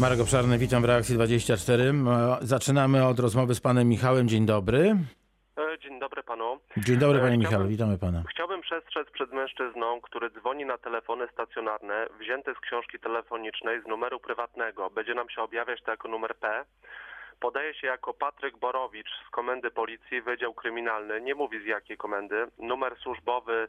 [0.00, 1.82] Marek Obszarny, witam w Reakcji 24.
[1.84, 1.92] E,
[2.40, 4.28] Zaczynamy od rozmowy z panem Michałem.
[4.28, 4.96] Dzień dobry.
[5.58, 6.58] E, Dzień dobry panu.
[6.76, 8.22] Dzień dobry panie E, Michale, chciałbym- witamy pana.
[8.30, 14.20] Chciałbym przestrzec przed mężczyzną, który dzwoni na telefony stacjonarne wzięte z książki telefonicznej z numeru
[14.20, 14.90] prywatnego.
[14.90, 16.64] Będzie nam się objawiać to jako numer P.
[17.40, 21.20] Podaje się jako Patryk Borowicz z Komendy Policji, Wydział Kryminalny.
[21.20, 22.46] Nie mówi z jakiej komendy.
[22.58, 23.68] Numer służbowy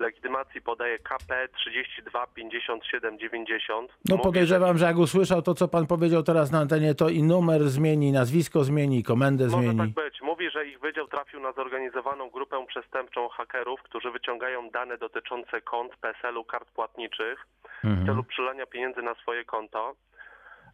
[0.00, 3.90] legitymacji podaje KP 32 57 90.
[4.08, 7.22] No Mówi, podejrzewam, że jak usłyszał to, co pan powiedział teraz na antenie, to i
[7.22, 9.78] numer zmieni, nazwisko zmieni, komendę Może zmieni.
[9.78, 10.22] tak być.
[10.22, 15.96] Mówi, że ich wydział trafił na zorganizowaną grupę przestępczą hakerów, którzy wyciągają dane dotyczące kont,
[15.96, 17.46] PESEL-u, kart płatniczych
[17.82, 18.06] w Mhm.
[18.06, 19.94] celu przelania pieniędzy na swoje konto.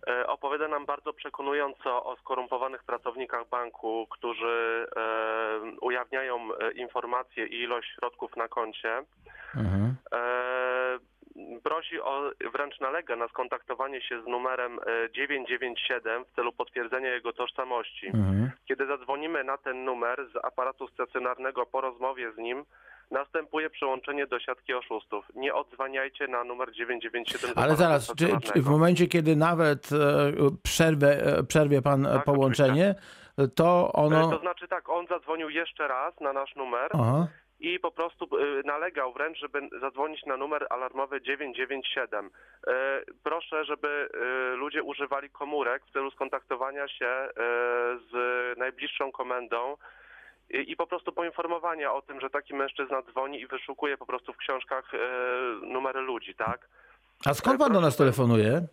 [0.07, 5.01] E, Opowiada nam bardzo przekonująco o skorumpowanych pracownikach banku, którzy e,
[5.81, 9.05] ujawniają e, informacje i ilość środków na koncie.
[9.57, 9.97] Mhm.
[11.63, 17.33] Prosi o, wręcz nalega na skontaktowanie się z numerem e, 997 w celu potwierdzenia jego
[17.33, 18.07] tożsamości.
[18.07, 18.51] Mhm.
[18.69, 22.65] Kiedy zadzwonimy na ten numer z aparatu stacjonarnego po rozmowie z nim,
[23.11, 25.25] następuje przełączenie do siatki oszustów.
[25.35, 27.51] Nie odzwaniajcie na numer 997.
[27.51, 32.13] z Ale zaraz, czy, czy w momencie, kiedy nawet e, przerwę, e, przerwie pan e,
[32.15, 32.95] Tak, połączenie,
[33.55, 34.31] to E, ono...
[34.31, 37.27] To znaczy tak, on zadzwonił jeszcze raz na nasz numer Aha.
[37.61, 42.31] i po prostu e, nalegał wręcz, żeby zadzwonić na numer alarmowy 997.
[42.67, 47.31] E, Proszę, żeby e, ludzie używali komórek w celu skontaktowania się e,
[48.11, 49.77] z najbliższą komendą
[50.51, 54.37] i, po prostu poinformowania o tym, że taki mężczyzna dzwoni i wyszukuje po prostu w
[54.37, 54.99] książkach e,
[55.67, 56.69] numery ludzi, tak?
[57.25, 58.67] A skąd pan do nas telefonuje?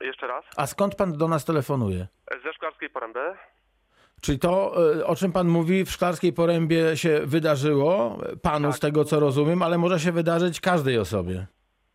[0.00, 0.44] Jeszcze raz.
[0.56, 2.06] A skąd pan do nas telefonuje?
[2.30, 3.20] E, Ze Szklarskiej Poręby.
[4.20, 8.76] Czyli to, e, o czym pan mówi, w Szklarskiej Porębie się wydarzyło, panu Tak.
[8.76, 11.46] z tego co rozumiem, ale może się wydarzyć każdej osobie.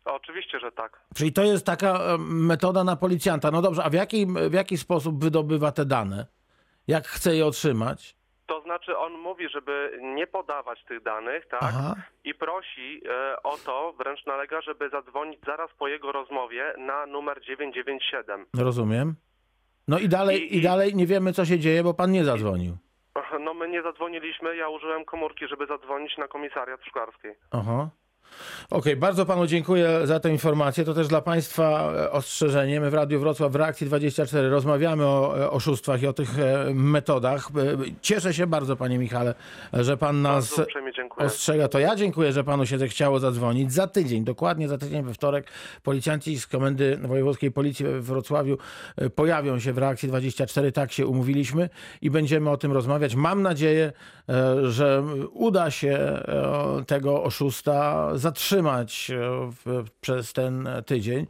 [0.06, 1.00] Oczywiście, że tak.
[1.16, 3.52] Czyli to jest taka e, metoda na policjanta.
[3.52, 6.26] No dobrze, a w jaki, w jaki sposób wydobywa te dane?
[6.88, 8.16] Jak chce je otrzymać?
[8.50, 11.60] To znaczy on mówi, żeby nie podawać tych danych, tak?
[11.64, 11.96] Aha.
[12.24, 17.42] I prosi e, o to, wręcz nalega, żeby zadzwonić zaraz po jego rozmowie na numer
[17.42, 18.46] 997.
[18.58, 19.16] Rozumiem.
[19.88, 22.24] No i dalej, I- i i- dalej nie wiemy, co się dzieje, bo pan nie
[22.26, 22.78] zadzwonił.
[23.40, 27.36] No my nie zadzwoniliśmy, ja użyłem komórki, żeby zadzwonić na komisariat w Szklarskiej.
[27.52, 27.90] Aha.
[28.72, 30.86] Okej, bardzo panu dziękuję za tę informację.
[30.86, 32.80] To też dla państwa e, ostrzeżenie.
[32.80, 36.74] My w Radiu Wrocław w Reakcji 24 rozmawiamy o e, oszustwach i o tych e,
[36.74, 37.50] metodach.
[38.02, 39.36] Cieszę się bardzo, panie Michale,
[39.74, 40.62] że pan nas
[41.18, 41.68] ostrzega.
[41.68, 43.74] To ja dziękuję, że panu się zechciało zadzwonić.
[43.74, 45.48] Za tydzień, dokładnie za tydzień we wtorek,
[45.84, 48.58] policjanci z Komendy Wojewódzkiej Policji we Wrocławiu
[49.16, 50.72] pojawią się w Reakcji 24.
[50.72, 51.70] Tak się umówiliśmy
[52.02, 53.16] i będziemy o tym rozmawiać.
[53.16, 53.92] Mam nadzieję,
[54.64, 55.04] że
[55.34, 56.24] uda się
[56.88, 59.16] tego oszusta zatrzymać e,
[59.52, 61.28] w, przez ten tydzień.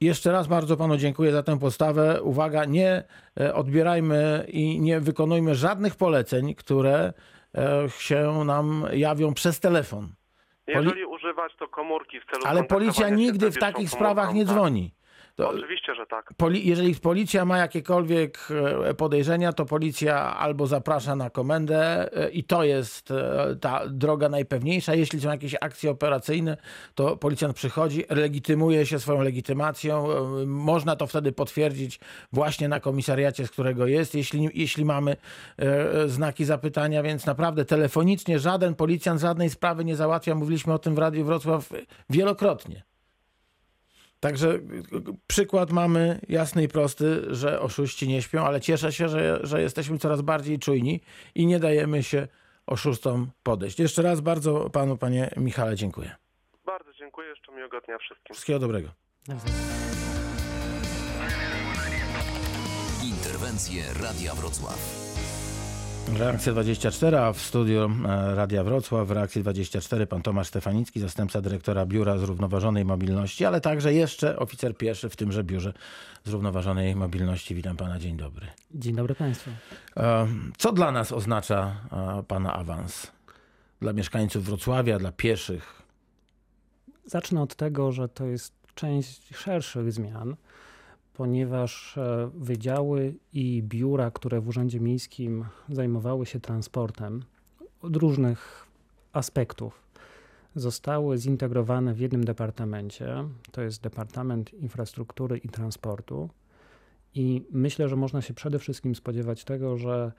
[0.00, 2.22] Jeszcze raz bardzo panu dziękuję za tę postawę.
[2.22, 3.04] Uwaga, nie
[3.40, 7.12] e, odbierajmy i nie wykonujmy żadnych poleceń, które
[7.54, 10.08] e, się nam jawią przez telefon.
[10.66, 14.94] Jeżeli używać to komórki w celu Ale policja nigdy w takich sprawach nie komórką, dzwoni.
[15.36, 16.34] To, Oczywiście, że tak.
[16.36, 18.38] poli, jeżeli policja ma jakiekolwiek
[18.84, 24.28] e, podejrzenia, to policja albo zaprasza na komendę e, i to jest e, ta droga
[24.28, 24.94] najpewniejsza.
[24.94, 26.56] Jeśli są jakieś akcje operacyjne,
[26.94, 30.06] to policjant przychodzi, legitymuje się swoją legitymacją.
[30.46, 32.00] Można to wtedy potwierdzić
[32.32, 35.16] właśnie na komisariacie, z którego jest, jeśli, jeśli mamy
[36.06, 40.34] znaki zapytania, więc naprawdę telefonicznie żaden policjant żadnej sprawy nie załatwia.
[40.34, 41.68] Mówiliśmy o tym w Radiu Wrocław
[42.10, 42.95] wielokrotnie.
[44.20, 44.62] Także y,
[45.26, 49.98] przykład mamy jasny i prosty, że oszuści nie śpią, ale cieszę się, że, że jesteśmy
[49.98, 51.00] coraz bardziej czujni
[51.34, 52.28] i nie dajemy się
[52.66, 53.78] oszustom podejść.
[53.78, 56.16] Jeszcze raz bardzo panu, panie Michale, dziękuję.
[56.66, 58.34] Bardzo dziękuję, jeszcze miłego dnia wszystkim.
[58.34, 58.88] Wszystkiego dobrego.
[63.04, 65.05] Interwencje Radia Wrocław.
[66.14, 71.40] Reakcja 24, a w studiu e, Radia Wrocław w Reakcji 24 pan Tomasz Stefanicki, zastępca
[71.40, 75.72] dyrektora Biura Zrównoważonej Mobilności, ale także jeszcze oficer pieszy w tymże Biurze
[76.24, 77.54] Zrównoważonej Mobilności.
[77.54, 78.46] Witam pana, dzień dobry.
[78.74, 79.50] Dzień dobry Państwu.
[79.96, 80.26] E,
[80.58, 83.12] Co dla nas oznacza e, pana awans?
[83.80, 85.82] Dla mieszkańców Wrocławia, dla pieszych?
[87.06, 90.36] Zacznę od tego, że to jest część szerszych zmian,
[91.16, 97.22] ponieważ e, wydziały i biura, które w Urzędzie Miejskim zajmowały się transportem
[97.82, 98.66] od różnych
[99.12, 99.82] aspektów,
[100.54, 103.24] zostały zintegrowane w jednym departamencie.
[103.52, 106.30] To jest Departament Infrastruktury i Transportu.
[107.14, 110.12] I myślę, że można się przede wszystkim spodziewać tego, że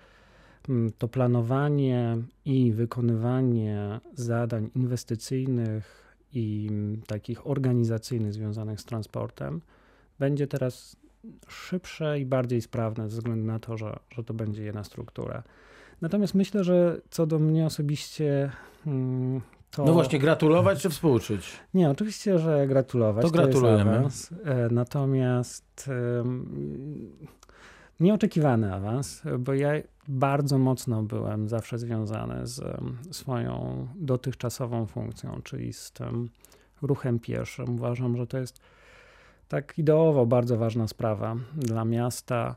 [0.69, 9.61] mm, to planowanie i wykonywanie zadań inwestycyjnych i mm, takich organizacyjnych związanych z transportem
[10.19, 10.95] będzie teraz
[11.47, 15.43] szybsze i bardziej sprawne ze względu na to, że, że to będzie jedna struktura.
[16.01, 18.51] Natomiast myślę, że co do mnie osobiście.
[18.87, 19.41] Mm,
[19.71, 19.85] to...
[19.85, 21.51] No właśnie, gratulować czy współczuć?
[21.73, 23.25] Nie, oczywiście, że gratulować.
[23.25, 24.03] To gratulujemy.
[24.43, 25.89] To e, Natomiast
[27.99, 29.71] nieoczekiwany awans, bo ja
[30.07, 32.61] bardzo mocno byłem zawsze związany z
[33.11, 36.29] swoją dotychczasową funkcją, czyli z tym
[36.81, 37.75] ruchem pieszym.
[37.75, 38.61] Uważam, że to jest
[39.47, 42.55] tak ideowo bardzo ważna sprawa dla miasta.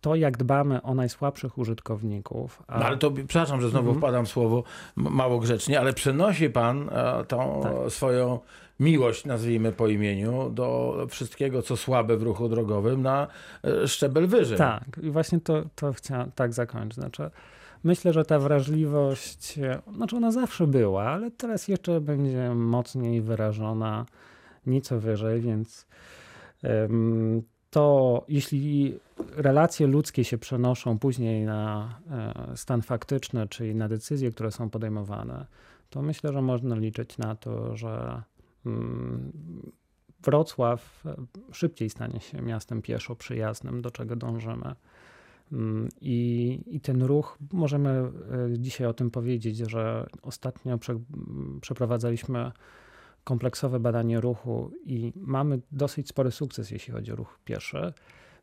[0.00, 2.62] To, jak dbamy o najsłabszych użytkowników.
[2.66, 2.78] A...
[2.78, 3.98] No ale to, przepraszam, że znowu mhm.
[3.98, 4.62] wpadam w słowo
[4.96, 7.72] mało grzecznie, ale przenosi pan e, tą tak.
[7.92, 8.38] swoją
[8.80, 13.26] miłość, nazwijmy po imieniu, do wszystkiego, co słabe w ruchu drogowym na
[13.64, 14.58] e, szczebel wyżej.
[14.58, 16.94] Tak, i właśnie to, to chciałem tak zakończyć.
[16.94, 17.30] Znaczy,
[17.84, 24.06] myślę, że ta wrażliwość, e, znaczy ona zawsze była, ale teraz jeszcze będzie mocniej wyrażona
[24.70, 25.86] nieco wyżej, więc
[27.70, 28.98] to jeśli
[29.36, 35.46] relacje ludzkie się przenoszą później na e, stan faktyczny, czyli na decyzje, które są podejmowane,
[35.90, 38.22] to myślę, że można liczyć na to, że
[38.66, 39.32] mm,
[40.22, 41.14] Wrocław e,
[41.52, 44.74] szybciej stanie się miastem pieszo przyjaznym, do czego dążymy.
[45.52, 48.10] Mm, I, I ten ruch, możemy e,
[48.58, 51.00] dzisiaj o tym powiedzieć, że ostatnio prze,
[51.60, 52.52] przeprowadzaliśmy
[53.24, 57.92] kompleksowe badanie ruchu i mamy dosyć spory sukces, jeśli chodzi o ruch pieszy,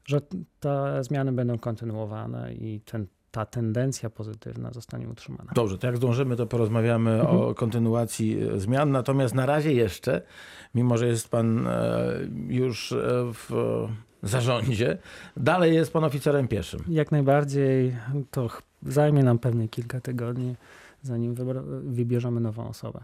[0.06, 0.22] że
[0.60, 5.52] te zmiany będą kontynuowane i ten, ta tendencja pozytywna zostanie utrzymana.
[5.56, 7.38] Dobrze, to jak zdążymy, to porozmawiamy mhm.
[7.38, 8.92] o kontynuacji e, zmian.
[8.92, 10.22] Natomiast na razie jeszcze,
[10.76, 12.04] mimo że jest pan e,
[12.48, 12.98] już e,
[13.34, 13.50] w
[14.24, 14.98] zarządzie,
[15.38, 16.84] dalej jest pan oficerem pieszym.
[16.88, 17.96] Jak najbardziej.
[18.32, 18.48] To
[18.84, 20.56] zajmie nam pewnie kilka tygodni,
[21.02, 21.36] zanim
[21.84, 23.04] wybierzemy nową osobę.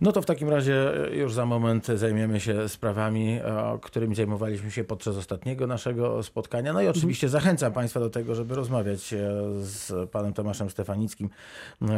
[0.00, 4.70] No to w takim razie e, już za moment zajmiemy się sprawami, e, którymi zajmowaliśmy
[4.70, 6.72] się podczas ostatniego naszego spotkania.
[6.72, 6.98] No i mhm.
[6.98, 9.18] oczywiście zachęcam Państwa do tego, żeby rozmawiać e,
[9.60, 11.30] z panem Tomaszem Stefanickim.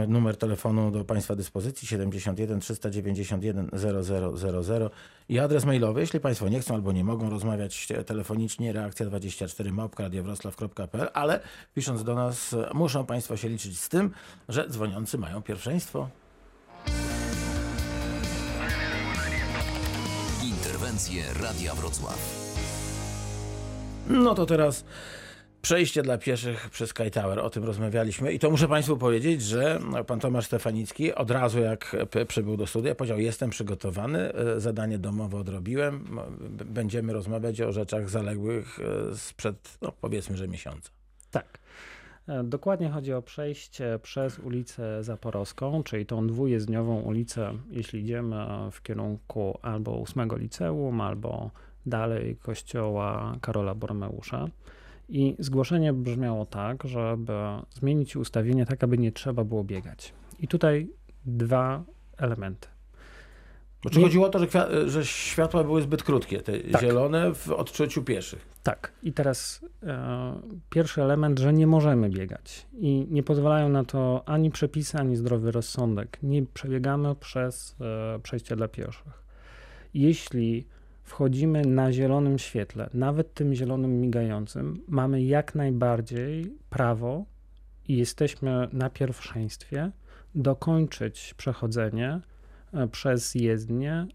[0.09, 4.91] Numer telefonu do Państwa dyspozycji 71 391 0000
[5.29, 6.01] i adres mailowy.
[6.01, 11.41] Jeśli Państwo nie chcą albo nie mogą rozmawiać telefonicznie, reakcja 24 małpka.radiowroclaw.pl, ale
[11.75, 14.11] pisząc do nas muszą Państwo się liczyć z tym,
[14.49, 16.09] że dzwoniący mają pierwszeństwo.
[21.09, 22.19] Interwencje Radia Wrocław.
[24.09, 24.85] No to teraz
[25.63, 27.39] przejście dla pieszych przez Sky Tower.
[27.39, 31.97] O tym rozmawialiśmy i to muszę Państwu powiedzieć, że pan Tomasz Stefanicki od razu jak
[32.29, 36.21] przybył do studia powiedział jestem przygotowany, e, zadanie domowe odrobiłem,
[36.67, 38.79] będziemy rozmawiać o rzeczach zaległych
[39.11, 40.91] e, sprzed no, powiedzmy, że miesiąca.
[41.31, 41.60] Tak.
[42.31, 48.37] E, dokładnie chodzi o przejście przez ulicę Zaporowską, czyli tą dwujezdniową ulicę, jeśli idziemy
[48.73, 51.51] w kierunku albo ósmego liceum, albo
[51.87, 54.49] dalej kościoła Karola Bormeusza.
[55.09, 57.33] I zgłoszenie brzmiało tak, żeby
[57.71, 60.13] zmienić ustawienie tak, aby nie trzeba było biegać.
[60.39, 60.89] I tutaj
[61.25, 61.85] dwa
[62.17, 62.69] elementy.
[63.85, 64.05] Bo czy nie...
[64.05, 66.83] chodziło o to, że, że, światła były zbyt krótkie, te tak.
[66.83, 68.49] zielone w odczuciu pieszych?
[68.63, 68.93] Tak.
[69.03, 70.41] I teraz e,
[70.71, 72.67] pierwszy element, że nie możemy biegać.
[72.73, 76.19] I nie pozwalają na to ani przepisy, ani zdrowy rozsądek.
[76.23, 79.25] Nie przebiegamy przez e, przejście dla pieszych.
[79.95, 80.67] Jeśli
[81.03, 87.25] wchodzimy na zielonym świetle, nawet tym zielonym migającym, mamy jak najbardziej prawo
[87.89, 89.91] i jesteśmy na pierwszeństwie
[90.35, 92.21] dokończyć przechodzenie
[92.93, 94.07] przez jezdnię,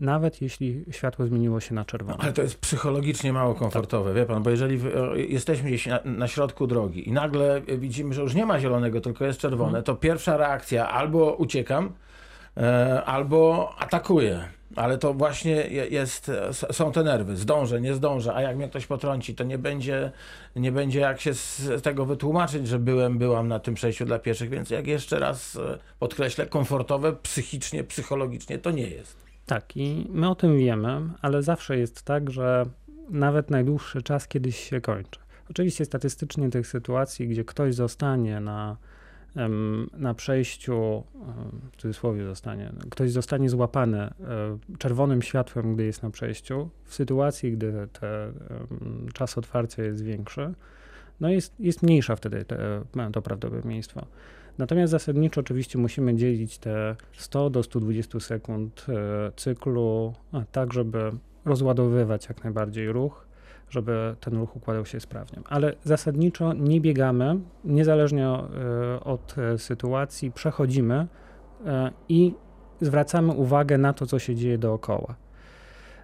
[0.00, 2.18] nawet jeśli światło zmieniło się na czerwono.
[2.20, 4.16] ale to jest psychologicznie mało komfortowe, tak.
[4.16, 4.80] wie pan, bo jeżeli
[5.16, 9.24] jesteśmy gdzieś na, na, środku drogi i nagle widzimy, że już nie ma zielonego, tylko
[9.24, 9.84] jest czerwone, hmm.
[9.84, 11.92] to pierwsza reakcja albo uciekam,
[12.56, 14.48] e, albo atakuję.
[14.76, 15.52] Ale to właśnie
[15.90, 16.30] jest,
[16.72, 17.36] są te nerwy.
[17.36, 20.12] Zdążę, nie zdążę, a jak mnie ktoś potrąci, to nie będzie,
[20.56, 24.50] nie będzie jak się z tego wytłumaczyć, że byłem, byłam na tym przejściu dla pieszych,
[24.50, 29.16] więc jak jeszcze raz e, podkreślę, komfortowe psychicznie, psychologicznie to nie jest.
[29.46, 32.66] Tak, i my o tym wiemy, ale zawsze jest tak, że
[33.10, 35.20] nawet najdłuższy czas kiedyś się kończy.
[35.50, 38.76] Oczywiście statystycznie tych sytuacji, gdzie ktoś zostanie na
[39.92, 41.02] na przejściu,
[41.72, 44.12] w cudzysłowie zostanie, ktoś zostanie złapany e,
[44.78, 48.32] czerwonym światłem, gdy jest na przejściu, w sytuacji, gdy te,
[49.12, 50.54] czas otwarcia jest większy,
[51.20, 52.82] no jest, jest mniejsza wtedy te,
[53.12, 54.06] to prawdopodobieństwo.
[54.58, 60.14] Natomiast zasadniczo oczywiście musimy dzielić te 100 do 120 sekund e, cyklu,
[60.52, 61.10] tak żeby
[61.44, 63.29] rozładowywać jak najbardziej ruch,
[63.70, 65.38] żeby ten ruch układał się sprawnie.
[65.48, 68.40] Ale zasadniczo nie biegamy, niezależnie e,
[69.04, 71.06] od e, sytuacji, przechodzimy
[71.66, 72.34] e, i
[72.80, 75.14] zwracamy uwagę na to, co się dzieje dookoła.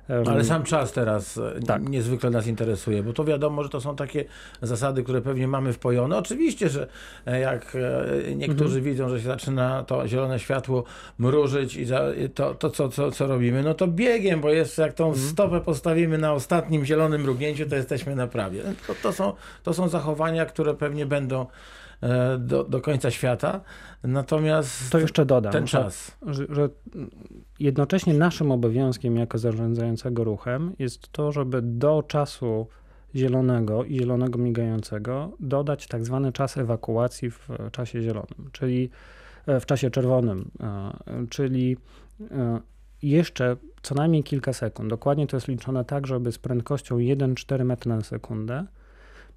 [0.09, 1.89] Ale sam czas teraz e, Tak.
[1.89, 4.25] niezwykle nas interesuje, bo to wiadomo, że to są takie
[4.63, 6.19] zasady, które pewnie mamy wpojone.
[6.19, 6.87] Oczywiście, że
[7.27, 10.85] e, jak e, niektórzy widzą, że się zaczyna to zielone światło
[11.19, 11.87] mrużyć i
[12.35, 16.19] to, to co, co, co robimy, no to biegiem, bo jeszcze jak tą stopę postawimy
[16.19, 18.63] na ostatnim zielonym mrugnięciu, to jesteśmy na prawie.
[18.87, 19.33] To, to, są,
[19.63, 21.47] to są zachowania, które pewnie będą
[22.39, 23.61] do, do końca świata.
[24.03, 26.17] Natomiast To jeszcze dodam, ten czas.
[26.27, 26.69] że, że
[27.61, 32.67] jednocześnie naszym obowiązkiem jako zarządzającego ruchem jest to, żeby do czasu
[33.15, 38.91] zielonego i zielonego migającego dodać tak zwany czas ewakuacji w e, czasie zielonym, czyli
[39.47, 40.93] e, w czasie czerwonym, e,
[41.31, 41.77] czyli
[42.31, 42.61] e,
[43.03, 44.91] jeszcze co najmniej kilka sekund.
[44.91, 48.67] Dokładnie to jest liczone tak, żeby z prędkością 1,4 m na sekundę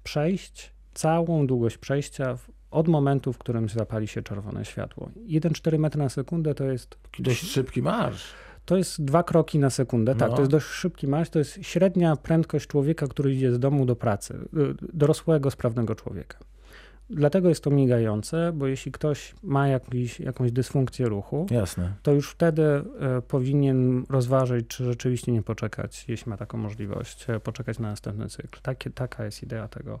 [0.04, 5.10] przejść całą długość przejścia w, od momentu, w którym zapali się czerwone światło.
[5.28, 8.24] 1,4 m na sekundę to jest, Dość szybki marsz.
[8.64, 10.14] to jest dwa kroki na sekundę.
[10.14, 10.34] Tak, No.
[10.36, 11.30] to jest dość szybki marsz.
[11.30, 14.34] To jest średnia prędkość człowieka, który idzie z domu do pracy.
[14.34, 16.38] y, Dorosłego, sprawnego człowieka.
[17.10, 21.92] Dlatego jest to migające, bo jeśli ktoś ma jakiś, jakąś dysfunkcję ruchu, Jasne.
[22.02, 22.82] to już wtedy e,
[23.28, 28.60] powinien rozważyć, czy rzeczywiście nie poczekać, jeśli ma taką możliwość, e, poczekać na następny cykl.
[28.62, 30.00] Takie, taka jest idea tego,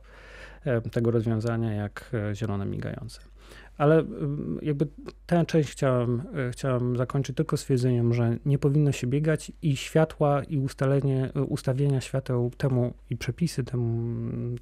[0.64, 3.20] e, tego rozwiązania, jak zielone migające.
[3.78, 4.86] Ale ym, jakby
[5.26, 10.42] tę część chciałem, e, chciałem zakończyć tylko stwierdzeniem, że nie powinno się biegać i światła
[10.42, 14.12] i ustalenie, e, ustawienia świateł temu i przepisy temu,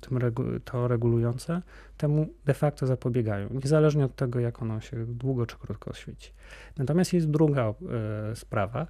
[0.01, 1.63] tym regu, to regulujące
[1.97, 6.33] temu de facto zapobiegają, niezależnie od tego, jak ono się długo czy krótko świeci.
[6.77, 8.87] Natomiast jest druga e, sprawa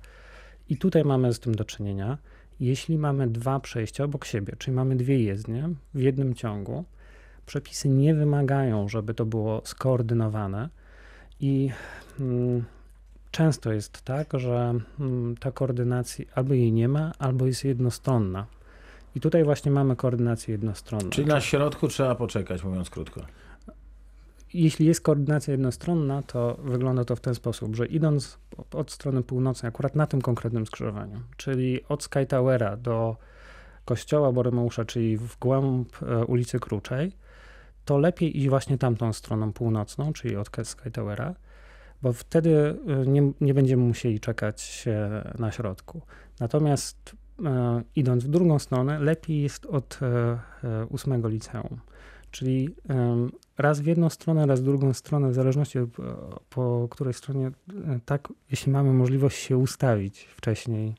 [0.69, 2.19] i tutaj mamy z tym do czynienia.
[2.61, 6.85] Jeśli mamy dwa przejścia obok siebie, czyli mamy dwie jezdnie w jednym ciągu,
[7.49, 10.69] przepisy nie wymagają, żeby to było skoordynowane
[11.41, 11.71] i
[12.21, 12.65] mm,
[13.31, 18.47] często jest tak, że mm, ta koordynacja albo jej nie ma, albo jest jednostronna.
[19.15, 21.11] I tutaj właśnie mamy koordynację jednostronną.
[21.11, 23.21] Czyli na środku trzeba poczekać, mówiąc krótko.
[24.55, 28.39] Jeśli jest koordynacja jednostronna, to wygląda to w ten sposób, że idąc
[28.73, 33.17] od strony północnej, akurat na tym konkretnym skrzyżowaniu, czyli od Sky Towera do
[33.85, 37.13] kościoła Boremeusza, czyli w głąb e, ulicy Kruczej,
[37.89, 41.35] to lepiej iść właśnie tamtą stroną północną, czyli od Sky Towera,
[42.03, 44.85] bo wtedy e, nie, nie będziemy musieli czekać
[45.39, 46.03] na środku.
[46.41, 51.81] Natomiast e, idąc w drugą stronę, lepiej jest od e, ósmego liceum.
[52.31, 52.75] Czyli
[53.59, 55.87] raz w jedną stronę, raz w drugą stronę, w zależności e,
[56.51, 57.51] po której stronie,
[58.05, 60.95] tak, jeśli mamy możliwość się ustawić wcześniej,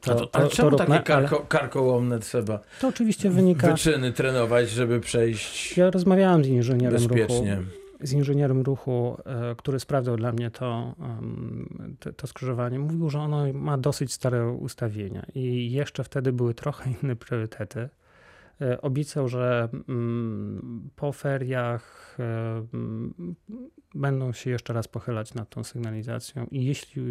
[0.00, 3.70] to, A to, ale to, czemu takie ale karko, karkołomne trzeba to oczywiście wynika.
[3.70, 7.58] wyczyny trenować, żeby przejść Ja rozmawiałem z inżynierem ruchu, bezpiecznie?
[8.00, 10.94] z inżynierem ruchu, e, który sprawdzał dla mnie to,
[12.00, 12.78] te- to skrzyżowanie.
[12.78, 17.88] Mówił, że ono ma dosyć stare ustawienia i jeszcze wtedy były trochę inne priorytety.
[18.60, 22.64] E, Obiecał, że mm, po feriach e,
[23.94, 27.02] będą się jeszcze raz pochylać nad tą sygnalizacją i jeśli,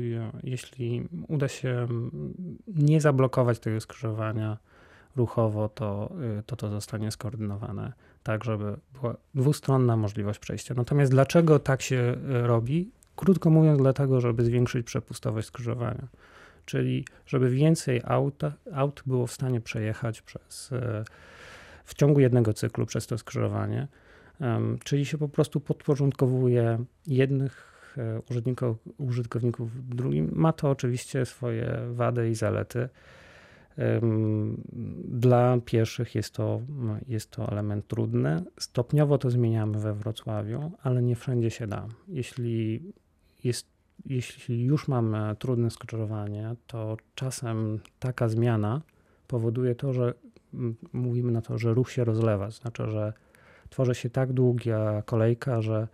[0.43, 2.11] jeśli uda się mm,
[2.67, 4.57] nie zablokować tego skrzyżowania
[5.15, 7.93] ruchowo, to y, to, to zostanie skoordynowane
[8.23, 10.73] tak, żeby była dwustronna możliwość przejścia.
[10.77, 12.91] Natomiast dlaczego tak się y, robi?
[13.15, 16.07] Krótko mówiąc, dlatego, żeby zwiększyć przepustowość skrzyżowania.
[16.65, 18.41] Czyli żeby więcej aut,
[18.73, 21.03] aut było w stanie przejechać przez, y,
[21.85, 23.87] w ciągu jednego cyklu przez to skrzyżowanie.
[24.83, 28.21] Czyli się po prostu podporządkowuje jednych e,
[28.97, 30.31] użytkowników, drugim.
[30.33, 32.89] Ma to oczywiście swoje wady i zalety.
[35.07, 36.61] Dla pieszych jest to,
[37.07, 38.43] jest to element trudny.
[38.59, 41.87] Stopniowo to zmieniamy we Wrocławiu, ale nie wszędzie się da.
[42.07, 42.81] Jeśli,
[43.43, 43.67] jest,
[44.05, 48.81] jeśli już mamy trudne skrzyżowanie, to czasem taka zmiana
[49.27, 50.13] powoduje to, że
[50.93, 52.51] mówimy na to, że ruch się rozlewa.
[52.51, 53.13] Znaczy, że
[53.69, 55.87] tworzy się tak długa kolejka, że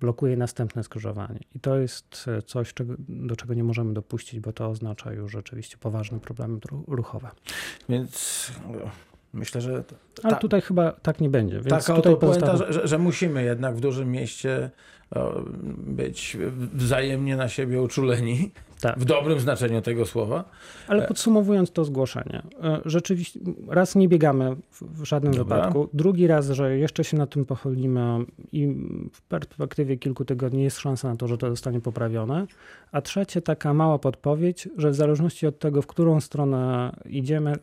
[0.00, 1.40] blokuje następne skrzyżowanie.
[1.54, 2.74] I to jest e, coś,
[3.08, 6.58] do czego nie możemy dopuścić, bo to oznacza już rzeczywiście poważne problemy
[6.88, 7.30] ruchowe.
[7.88, 8.52] Więc
[9.32, 9.84] myślę, że
[10.22, 11.56] Ale Ta- tutaj chyba tak nie będzie.
[11.56, 14.70] Więc taka tutaj puenta, pozostawiam- że, że, musimy jednak w dużym mieście
[15.86, 16.36] być
[16.74, 18.98] wzajemnie na siebie uczuleni, Tak.
[18.98, 20.44] w dobrym znaczeniu tego słowa.
[20.88, 25.56] Ale podsumowując to zgłoszenie, e, rzeczywiście raz nie biegamy w, żadnym Dobra.
[25.56, 28.18] wypadku, drugi raz, że jeszcze się nad tym pochylimy
[28.52, 28.66] i
[29.12, 32.46] w perspektywie kilku tygodni jest szansa na to, że to zostanie poprawione,
[32.92, 37.56] a trzecie taka mała podpowiedź, że w zależności od tego, w którą stronę idziemy,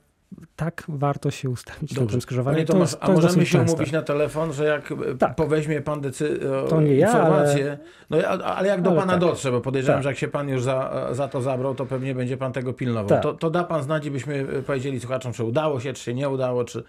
[0.56, 2.06] tak warto się ustawić Dobrze.
[2.06, 2.56] na tym skrzyżowaniu.
[2.56, 3.75] Panie To Tomasz, jest- a to jest możemy się częste.
[3.75, 5.36] umówić na telefon, że jak e, Tak.
[5.36, 7.77] poweźmie pan decy- e, To nie ja, informację,
[8.10, 9.22] no a- ale jak do ale pana tak.
[9.22, 10.04] dotrze, bo podejrzewam, Tak.
[10.04, 13.10] że jak się pan już za, za to zabrał, to pewnie będzie pan tego pilnował.
[13.10, 13.24] Tak.
[13.24, 16.13] To, to da pan znać i byśmy e, powiedzieli słuchaczom, czy udało się, czy się
[16.13, 16.84] nie udało, czy,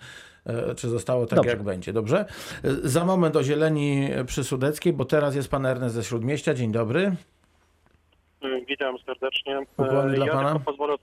[0.76, 1.50] czy zostało tak, Dobrze.
[1.50, 1.92] jak będzie.
[1.92, 2.24] Dobrze?
[2.84, 6.54] Za moment o zieleni przy Sudeckiej, bo teraz jest pan Ernest ze Śródmieścia.
[6.54, 7.12] Dzień dobry.
[8.68, 9.60] Witam serdecznie.
[9.76, 10.58] Ukłony E, dla ja pana.
[10.58, 10.94] pozwolę,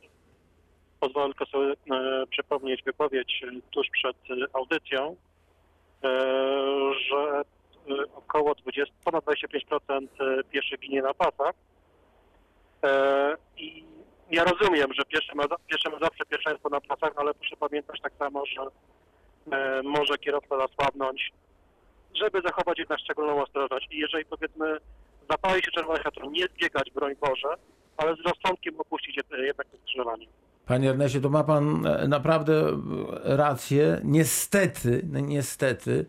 [1.04, 5.16] pozwolę tylko sobie e, przypomnieć wypowiedź tuż przed e, audycją,
[6.04, 6.10] e,
[7.10, 7.42] że
[8.16, 11.56] około 20, ponad 25% e, pieszych ginie na pasach.
[13.58, 13.84] I
[14.32, 18.02] ja rozumiem, że pieszy ma, pieszy ma zawsze pierwszeństwo na pasach, no ale proszę pamiętać
[18.02, 18.62] tak samo, że
[19.84, 21.32] może kierowca zasłabnąć,
[22.14, 23.88] żeby zachować jednak szczególną ostrożność.
[23.92, 24.78] I jeżeli powiedzmy
[25.30, 27.56] zapali się czerwone światło, nie zbiegać, broń Boże,
[27.98, 30.28] ale z rozsądkiem opuścić jed- jednak to skrzyżowanie.
[30.66, 32.78] Panie Erneście, to ma pan e, naprawdę e,
[33.38, 34.02] rację.
[34.04, 36.06] Niestety, no niestety,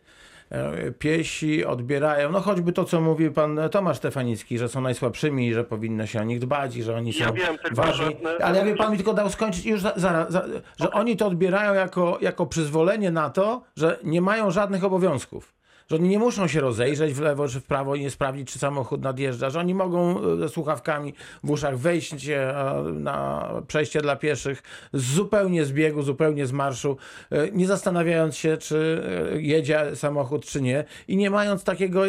[0.51, 5.65] e, piesi odbierają, no choćby to, co mówił pan Tomasz Stefanicki, że są najsłabszymi że
[5.65, 8.17] powinno się o nich dbać i że oni są Ja wiem, tylko ważni.
[8.43, 10.45] Ale jakby pan mi tylko dał skończyć już za, zaraz, za,
[10.81, 15.54] że oni to odbierają jako, jako przyzwolenie na to, że nie mają żadnych obowiązków.
[15.91, 18.59] Że oni nie muszą się rozejrzeć w lewo czy w prawo i nie sprawdzić, czy
[18.59, 21.15] samochód nadjeżdża, że oni mogą e, ze słuchawkami
[21.45, 22.55] w uszach wejść e,
[22.93, 24.63] na przejście dla pieszych
[24.93, 26.97] zupełnie z biegu, zupełnie z marszu,
[27.31, 29.03] e, nie zastanawiając się, czy
[29.41, 32.03] jedzie samochód, czy nie i nie mając takiego,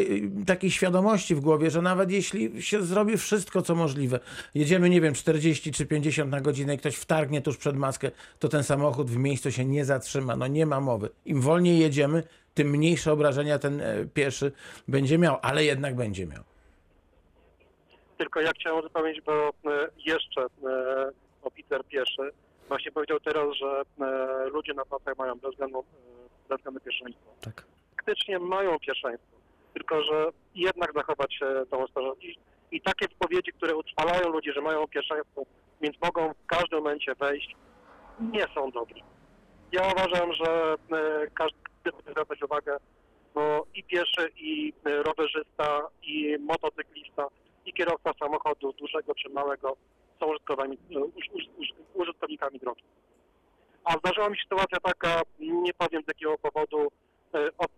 [0.46, 4.20] takiej świadomości w głowie, że nawet jeśli się zrobi wszystko, co możliwe,
[4.56, 8.50] jedziemy, nie wiem, 40 czy 50 na godzinę i ktoś wtargnie tuż przed maskę, to
[8.50, 10.36] ten samochód w miejscu się nie zatrzyma.
[10.36, 11.10] No nie ma mowy.
[11.26, 12.24] Im wolniej jedziemy,
[12.56, 14.52] tym mniejsze obrażenia ten e, pieszy
[14.88, 16.44] będzie miał, ale jednak będzie miał.
[18.18, 19.52] Tylko ja chciałem uzupełnić, bo e,
[20.06, 20.46] jeszcze e,
[21.44, 22.32] oficer pieszy
[22.68, 23.84] właśnie powiedział teraz, że
[24.52, 27.32] ludzie na pasach mają bez względu, e, bez względu pierwszeństwo.
[27.42, 27.66] Tak.
[27.96, 29.38] Faktycznie mają pierwszeństwo,
[29.74, 32.40] tylko że jednak zachować e, tą ostrożność.
[32.72, 35.44] I, takie wypowiedzi, które utrwalają ludzi, że mają pierwszeństwo,
[35.82, 37.56] więc mogą w każdym momencie wejść,
[38.20, 38.96] nie są dobre.
[39.72, 40.76] Ja uważam, że
[41.34, 41.58] każdy
[41.92, 42.78] powinien zwracać uwagę,
[43.36, 47.28] bo i pieszy, i e, rowerzysta, i motocyklista,
[47.66, 49.76] i kierowca samochodu dużego czy małego
[50.20, 52.84] są e, uż, uż, uż, użytkownikami drogi.
[53.84, 56.92] A zdarzyła mi się sytuacja taka, nie powiem z jakiego powodu,
[57.34, 57.72] e, op,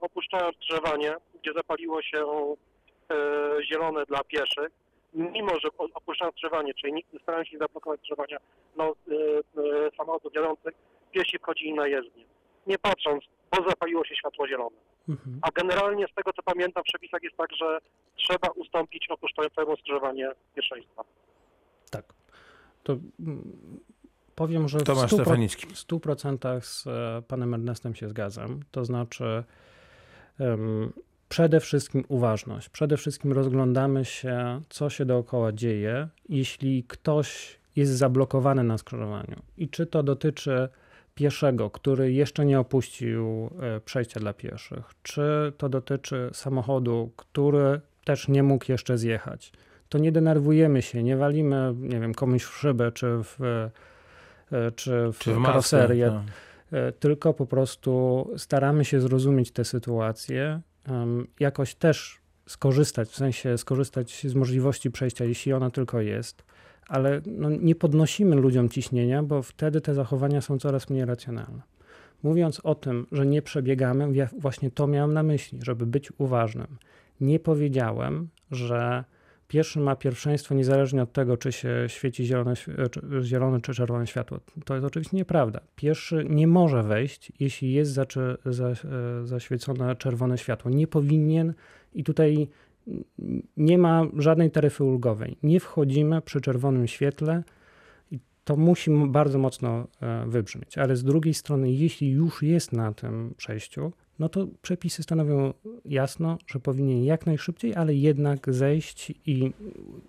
[0.00, 2.54] opuszczałem skrzyżowanie, gdzie zapaliło się
[3.72, 4.68] zielone dla pieszych,
[5.14, 8.36] mimo że opuszczałem skrzyżowanie, czyli starałem się nie zablokować skrzyżowania
[8.76, 8.94] no,
[9.96, 10.74] samochodów jadących,
[11.12, 12.24] piesi wchodzili na jezdnię.
[12.66, 13.24] Nie patrząc,
[13.56, 14.76] bo zapaliło się światło zielone.
[15.08, 15.38] Mhm.
[15.42, 17.78] A generalnie z tego co pamiętam w przepisach jest tak, że
[18.16, 21.04] trzeba ustąpić opuszczającemu skrzyżowanie pierwszeństwa.
[21.90, 22.04] Tak.
[22.82, 23.80] To mm,
[24.34, 25.66] powiem, że Tomasz w 100%, Stefanicki.
[25.66, 28.60] w 100% z e, panem Ernestem się zgadzam.
[28.70, 29.44] To znaczy
[30.40, 30.92] em,
[31.28, 32.68] przede wszystkim uważność.
[32.68, 36.08] Przede wszystkim rozglądamy się, co się dookoła dzieje.
[36.28, 40.68] Jeśli ktoś jest zablokowany na skrzyżowaniu i czy to dotyczy
[41.20, 48.28] pieszego, który jeszcze nie opuścił e, przejścia dla pieszych, czy to dotyczy samochodu, który też
[48.28, 49.52] nie mógł jeszcze zjechać,
[49.88, 53.70] to nie denerwujemy się, nie walimy, nie wiem, komuś w szybę czy w, e,
[54.72, 56.22] czy w, Czy w karoserię, tak.
[56.80, 60.60] e, tylko po prostu staramy się zrozumieć tę sytuację,
[61.40, 66.42] jakoś też skorzystać, w sensie skorzystać z możliwości przejścia, jeśli ona tylko jest,
[66.88, 71.62] ale no, nie podnosimy ludziom ciśnienia, bo wtedy te zachowania są coraz mniej racjonalne.
[72.22, 76.66] Mówiąc o tym, że nie przebiegamy, ja właśnie to miałem na myśli, żeby być uważnym.
[77.20, 79.04] Nie powiedziałem, że
[79.48, 82.54] pieszy ma pierwszeństwo niezależnie od tego, czy się świeci zielone,
[83.22, 84.40] zielone czy czerwone światło.
[84.64, 85.60] To jest oczywiście nieprawda.
[85.76, 88.76] Pieszy nie może wejść, jeśli jest zaczy, za, e,
[89.24, 90.70] zaświecone czerwone światło.
[90.70, 91.54] Nie powinien
[91.94, 92.48] i tutaj
[93.56, 95.36] nie ma żadnej taryfy ulgowej.
[95.42, 97.42] Nie wchodzimy przy czerwonym świetle
[98.10, 100.78] i to musi bardzo mocno e, wybrzmieć.
[100.78, 105.52] Ale z drugiej strony, jeśli już jest na tym przejściu, no to przepisy stanowią
[105.84, 109.52] jasno, że powinien jak najszybciej, ale jednak zejść i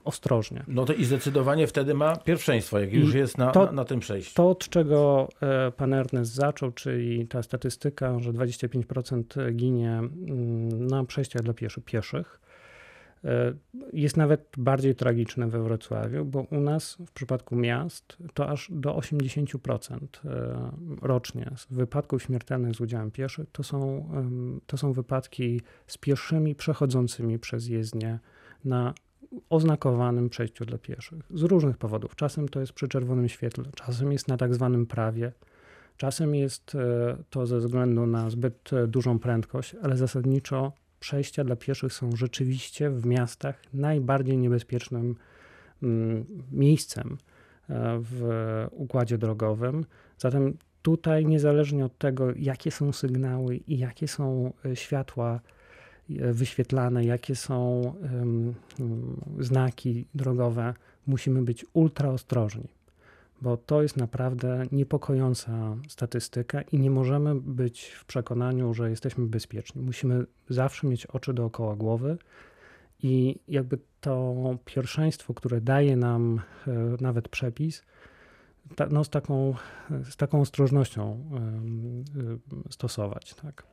[0.03, 0.63] ostrożnie.
[0.67, 3.85] No to i zdecydowanie wtedy ma pierwszeństwo, jak I już jest na, to- na, na
[3.85, 4.35] tym przejściu.
[4.35, 11.03] To, od czego e, pan Ernest zaczął, czyli ta statystyka, że 25% ginie mm, na
[11.03, 12.50] przejściach dla pieszy, pieszych, e,
[13.93, 18.93] jest nawet bardziej tragiczne we Wrocławiu, bo u nas w przypadku miast to aż do
[18.95, 24.09] 80% e, rocznie z wypadków śmiertelnych z udziałem pieszych to są,
[24.65, 28.19] to są wypadki z pieszymi przechodzącymi przez jezdnię
[28.65, 28.93] na
[29.49, 31.19] oznakowanym przejściu dla pieszych.
[31.33, 32.15] Z różnych powodów.
[32.15, 35.31] Czasem to jest przy czerwonym świetle, czasem jest na tak zwanym prawie,
[36.01, 41.55] Czasem jest e, to ze względu na zbyt e, dużą prędkość, ale zasadniczo przejścia dla
[41.55, 45.15] pieszych są rzeczywiście w miastach najbardziej niebezpiecznym
[45.83, 47.17] mm, miejscem
[47.69, 48.21] e, w
[48.71, 49.85] układzie drogowym.
[50.17, 55.39] Zatem tutaj, niezależnie od tego, jakie są sygnały i jakie są światła
[56.09, 58.53] wyświetlane, jakie są um,
[59.39, 60.73] znaki drogowe,
[61.07, 62.80] musimy być ultra ostrożni
[63.41, 69.81] bo to jest naprawdę niepokojąca statystyka i nie możemy być w przekonaniu, że jesteśmy bezpieczni.
[69.81, 72.17] Musimy zawsze mieć oczy dookoła głowy
[73.03, 77.83] i jakby to pierwszeństwo, które daje nam e, nawet przepis,
[78.89, 79.55] no, z, taką,
[80.03, 81.25] z taką ostrożnością
[82.67, 83.33] e, stosować.
[83.33, 83.63] Tak.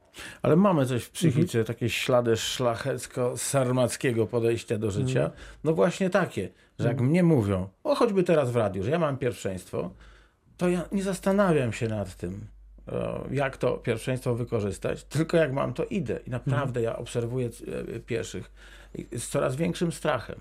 [0.42, 1.64] Ale mamy coś w psychice, mhm.
[1.64, 5.20] takie ślady szlachecko-sarmackiego podejścia do życia.
[5.20, 5.40] Mhm.
[5.64, 7.11] No właśnie takie, że jak mhm.
[7.11, 9.90] mnie mówią, o choćby teraz w radiu, że ja mam pierwszeństwo,
[10.57, 12.46] to ja nie zastanawiam się nad tym,
[13.31, 16.20] jak to pierwszeństwo wykorzystać, tylko jak mam, to idę.
[16.26, 17.50] I naprawdę ja obserwuję
[17.96, 18.50] e, pieszych
[19.16, 20.40] z coraz większym strachem,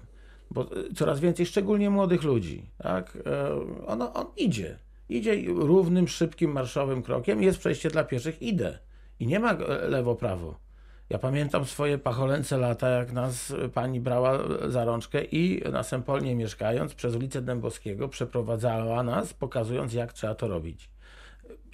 [0.51, 3.17] bo e, coraz więcej, szczególnie młodych ludzi, tak?
[3.25, 4.77] E, on, on idzie.
[5.09, 8.79] Idzie równym, szybkim, marszowym krokiem, jest przejście dla pieszych, idę.
[9.19, 10.59] I nie ma lewo-prawo.
[11.09, 16.93] Ja pamiętam swoje pacholęce lata, jak nas pani brała za rączkę i na Sempolnie mieszkając
[16.93, 20.89] przez ulicę Dębowskiego przeprowadzała nas, pokazując jak trzeba to robić.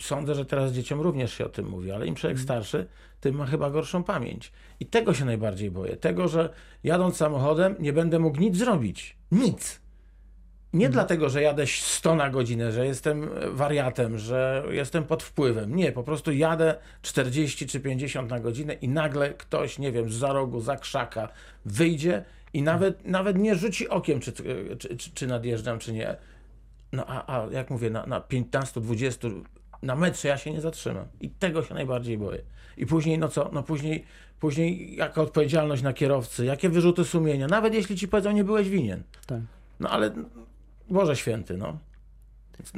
[0.01, 2.43] Sądzę, że teraz dzieciom również się o tym mówi, ale im człowiek mhm.
[2.43, 2.87] starszy,
[3.19, 4.51] tym ma chyba gorszą pamięć.
[4.79, 5.97] I tego się najbardziej boję.
[5.97, 6.49] Tego, że
[6.83, 9.17] jadąc samochodem nie będę mógł nic zrobić.
[9.31, 9.82] Nic.
[10.73, 10.93] Nie hmm.
[10.93, 15.75] dlatego, że jadę 100 na godzinę, że jestem wariatem, że jestem pod wpływem.
[15.75, 20.13] Nie, po prostu jadę 40 czy 50 na godzinę i nagle ktoś, nie wiem, z
[20.13, 21.29] za rogu, za krzaka
[21.65, 26.15] wyjdzie i nawet, nawet nie rzuci okiem, czy, czy, czy, czy nadjeżdżam, czy nie.
[26.91, 29.27] No a, a jak mówię, na, na 15, 20,
[29.81, 31.05] na metrze ja się nie zatrzymam.
[31.21, 32.41] I tego się najbardziej boję.
[32.77, 34.05] I później, no co, no później,
[34.39, 39.03] później jaka odpowiedzialność na kierowcy, jakie wyrzuty sumienia, nawet jeśli ci powiedzą, nie byłeś winien.
[39.27, 39.41] Tak.
[39.79, 40.11] No ale
[40.89, 41.77] Boże Święty, no.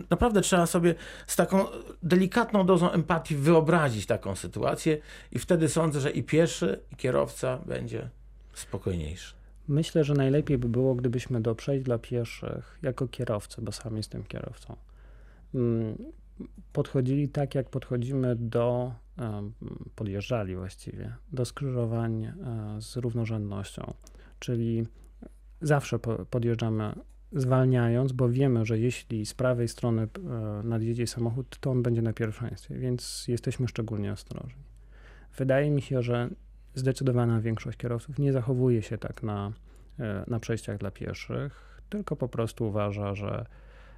[0.09, 0.95] Naprawdę trzeba sobie
[1.27, 1.65] z taką
[2.03, 4.97] delikatną dozą empatii wyobrazić taką sytuację
[5.31, 8.09] i wtedy sądzę, że i pieszy, i kierowca będzie
[8.53, 9.35] spokojniejszy.
[9.67, 14.23] Myślę, że najlepiej by było, gdybyśmy do przejść dla pieszych jako kierowcy, bo sam jestem
[14.23, 14.75] kierowcą,
[15.55, 15.97] mm,
[16.73, 18.93] podchodzili tak, jak podchodzimy do,
[19.95, 22.33] podjeżdżali właściwie, do skrzyżowań e,
[22.79, 23.93] z równorzędnością.
[24.39, 24.87] Czyli
[25.61, 26.93] zawsze podjeżdżamy
[27.35, 30.07] zwalniając, bo wiemy, że jeśli z prawej strony e,
[30.63, 34.63] nadjedzie samochód, to on będzie na pierwszeństwie, więc jesteśmy szczególnie ostrożni.
[35.37, 36.29] Wydaje mi się, że
[36.75, 39.51] zdecydowana większość kierowców nie zachowuje się tak na,
[39.99, 43.45] e, na przejściach dla pieszych, tylko po prostu uważa, że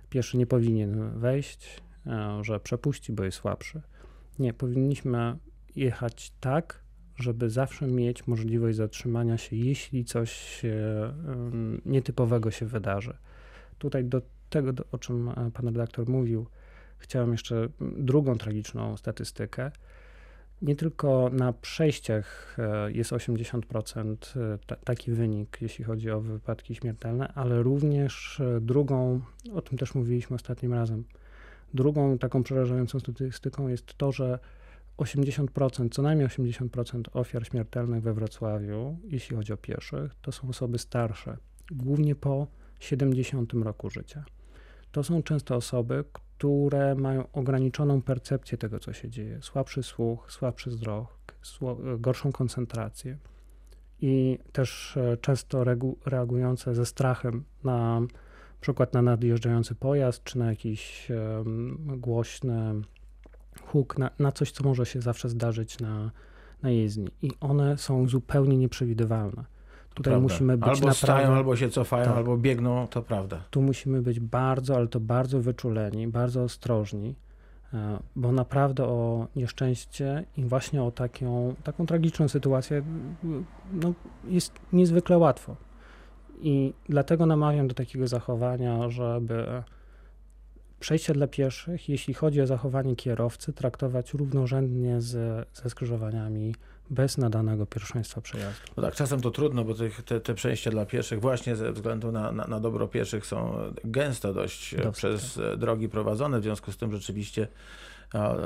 [0.09, 3.81] pieszy nie powinien wejść, e, że przepuści, bo jest słabszy.
[4.39, 5.37] Nie, powinniśmy
[5.75, 6.83] jechać tak,
[7.17, 10.61] żeby zawsze mieć możliwość zatrzymania się, jeśli coś
[11.85, 13.17] nietypowego się wydarzy.
[13.77, 16.45] Tutaj do tego, o czym e, pan redaktor mówił,
[16.97, 19.71] chciałem jeszcze drugą tragiczną statystykę.
[20.61, 27.33] Nie tylko na przejściach e, jest 80% e, taki wynik, jeśli chodzi o wypadki śmiertelne,
[27.35, 29.21] ale również drugą,
[29.53, 31.03] o tym też mówiliśmy ostatnim razem,
[31.73, 34.39] drugą taką przerażającą statystyką jest to, że
[34.97, 40.77] 80%, co najmniej 80% ofiar śmiertelnych we Wrocławiu, jeśli chodzi o pieszych, to są osoby
[40.77, 41.37] starsze,
[41.71, 42.47] głównie po
[42.79, 44.25] 70 roku życia.
[44.91, 50.69] To są często osoby, które mają ograniczoną percepcję tego, co się dzieje, słabszy słuch, słabszy
[50.69, 51.35] wzrok,
[51.99, 53.17] gorszą koncentrację
[54.01, 55.63] i też e, często
[56.05, 58.01] reagujące ze strachem na
[58.61, 62.73] przykład na nadjeżdżający pojazd, czy na jakiś um, głośny
[63.61, 66.11] huk, na, na, coś, co może się zawsze zdarzyć na,
[66.63, 67.09] na jezdni.
[67.21, 69.43] I one są zupełnie nieprzewidywalne.
[69.93, 70.23] Tutaj prawda.
[70.33, 70.95] musimy być albo naprawdę...
[70.95, 72.17] stają, albo się cofają, tak.
[72.17, 73.43] albo biegną, to prawda.
[73.49, 77.15] Tu musimy być bardzo, ale to bardzo wyczuleni, bardzo ostrożni,
[77.73, 82.83] e, bo naprawdę o nieszczęście i właśnie o taką, taką tragiczną sytuację
[83.73, 83.93] no,
[84.27, 85.55] jest niezwykle łatwo.
[86.41, 89.63] I dlatego namawiam do takiego zachowania, żeby
[90.79, 96.55] przejście dla pieszych, jeśli chodzi o zachowanie kierowcy, traktować równorzędnie z, ze skrzyżowaniami
[96.89, 98.61] bez nadanego pierwszeństwa przejazdu.
[98.77, 102.11] No tak, czasem to trudno, bo tych, te, te przejścia dla pieszych właśnie ze względu
[102.11, 105.43] na, na, na dobro pieszych są gęsto dość e, przez tak.
[105.43, 107.47] E, drogi prowadzone, w związku z tym rzeczywiście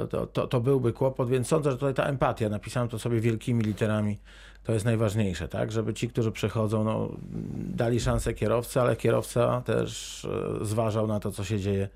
[0.09, 3.63] to, to, to byłby kłopot, więc sądzę, że tutaj ta empatia, napisałem to sobie wielkimi
[3.63, 4.17] literami,
[4.63, 7.09] to jest najważniejsze, tak, żeby ci, którzy przechodzą, no,
[7.55, 11.89] dali szansę kierowcy, ale kierowca też e, zważał na to, co się dzieje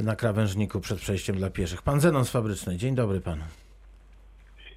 [0.00, 1.82] na krawężniku przed przejściem dla pieszych.
[1.82, 2.76] Pan Zenon z Fabrycznej.
[2.76, 3.42] Dzień dobry panu.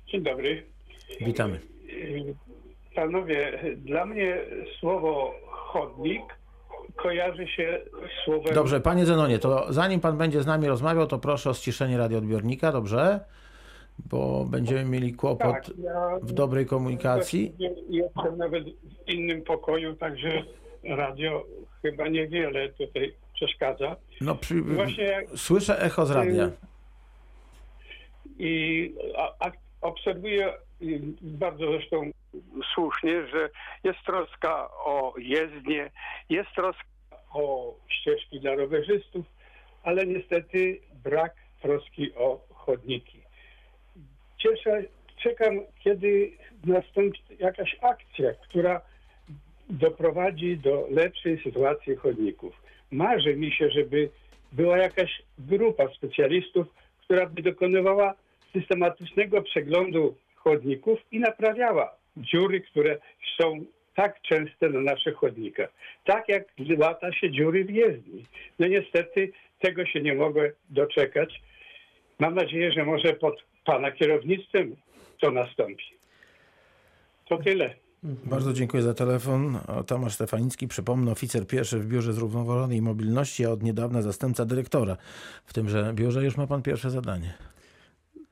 [0.07, 0.63] Dzień dobry.
[1.21, 1.59] Witamy.
[2.95, 4.37] Panowie, dla mnie
[4.79, 6.23] słowo chodnik
[6.95, 8.53] kojarzy się z słowem...
[8.53, 12.71] Dobrze, panie Zenonie, to zanim pan będzie z nami rozmawiał, to proszę o ściszenie radioodbiornika,
[12.71, 13.19] dobrze?
[13.99, 17.53] Bo będziemy mieli kłopot Tak, ja w dobrej komunikacji.
[17.89, 18.63] jestem nawet
[19.05, 20.43] w innym pokoju, także
[20.83, 21.45] radio
[21.81, 23.95] chyba niewiele tutaj przeszkadza.
[24.21, 24.61] No, przy...
[24.61, 26.49] Właśnie jak- Słyszę echo z radia.
[28.39, 32.11] I a, a obserwuję y, bardzo zresztą
[32.73, 33.49] słusznie, że
[33.83, 35.91] jest troska o jezdnię,
[36.29, 36.83] jest troska
[37.33, 39.25] o ścieżki dla rowerzystów,
[39.83, 43.24] ale niestety brak troski o chodniki.
[44.45, 44.83] Cieszę,
[45.23, 46.31] czekam, kiedy
[46.65, 48.81] nastąpi jakaś akcja, która
[49.69, 52.61] doprowadzi do lepszej sytuacji chodników.
[52.91, 54.09] Marzy mi się, żeby
[54.51, 56.67] była jakaś grupa specjalistów,
[57.03, 58.13] która by dokonywała
[58.53, 62.97] systematycznego przeglądu chodników i naprawiała dziury, które
[63.41, 65.69] są tak częste na naszych chodnikach.
[66.05, 66.43] Tak jak
[66.79, 68.25] łata się dziury w jezdni.
[68.59, 71.41] No niestety tego się nie mogę doczekać.
[72.19, 74.75] Mam nadzieję, że może pod Pana kierownictwem
[75.21, 75.83] to nastąpi.
[77.29, 77.75] To tyle.
[78.03, 79.59] Bardzo dziękuję za telefon.
[79.87, 84.97] Tomasz Stefanicki, przypomnę, oficer pierwszy w Biurze Zrównoważonej Mobilności, a od niedawna zastępca dyrektora.
[85.45, 87.33] W tymże biurze już ma pan pierwsze zadanie.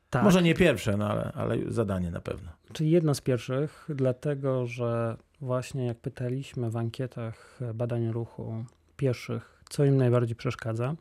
[0.10, 0.24] Tak.
[0.24, 2.52] Może nie pierwsze, no ale, ale zadanie na pewno.
[2.74, 8.66] Czyli jedno z pierwszych, dlatego że właśnie jak pytaliśmy w ankietach badań ruchu
[8.98, 10.96] pieszych, co im najbardziej przeszkadza,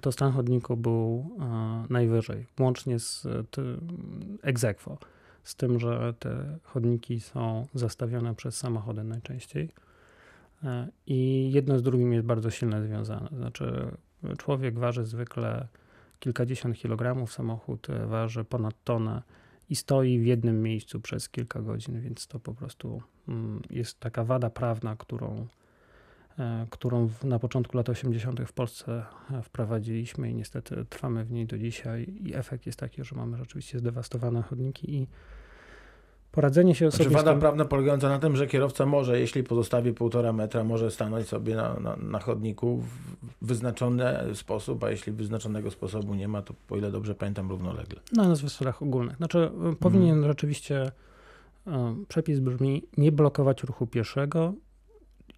[0.00, 4.98] to stan chodniku był e, najwyżej, łącznie z e, aequo,
[5.44, 9.68] z tym, że te chodniki są zastawione przez samochody najczęściej.
[10.64, 13.28] E, I jedno z drugim jest bardzo silnie związane.
[13.36, 13.96] Znaczy,
[14.38, 15.68] człowiek waży zwykle
[16.18, 19.22] kilkadziesiąt kilogramów, samochód waży ponad tonę
[19.70, 24.24] i stoi w jednym miejscu przez kilka godzin, więc to po prostu mm, jest taka
[24.24, 25.46] wada prawna, którą,
[26.70, 28.40] którą w- na początku lat 80.
[28.46, 32.14] w Polsce e, wprowadziliśmy i niestety trwamy w niej do dzisiaj.
[32.24, 35.06] I efekt jest taki, że mamy rzeczywiście zdewastowane chodniki i
[36.32, 37.40] poradzenie się Znaczy sobie z wada tym...
[37.40, 41.74] prawna polegająca na tym, że kierowca może, jeśli pozostawi półtora metra, może stanąć sobie na,
[41.80, 46.90] na, na chodniku w wyznaczony sposób, a jeśli wyznaczonego sposobu nie ma, to o ile
[46.90, 48.00] dobrze pamiętam, równolegle.
[48.12, 49.16] No, na zasadach ogólnych.
[49.16, 50.32] Znaczy, y, powinien Mhm.
[50.32, 50.92] rzeczywiście,
[52.08, 54.54] przepis brzmi, nie blokować ruchu pieszego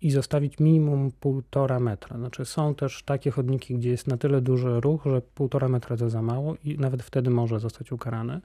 [0.03, 2.19] i zostawić minimum półtora metra.
[2.19, 6.11] Znaczy, są też takie chodniki, gdzie jest na tyle duży ruch, że półtora metra to
[6.11, 8.41] za mało i nawet wtedy może zostać ukarany.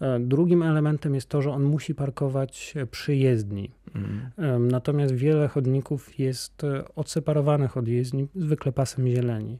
[0.00, 3.70] E, Drugim elementem jest to, że on musi parkować przy jezdni.
[3.94, 4.68] Mm.
[4.68, 9.58] Natomiast wiele chodników jest e, odseparowanych od jezdni, zwykle pasem zieleni.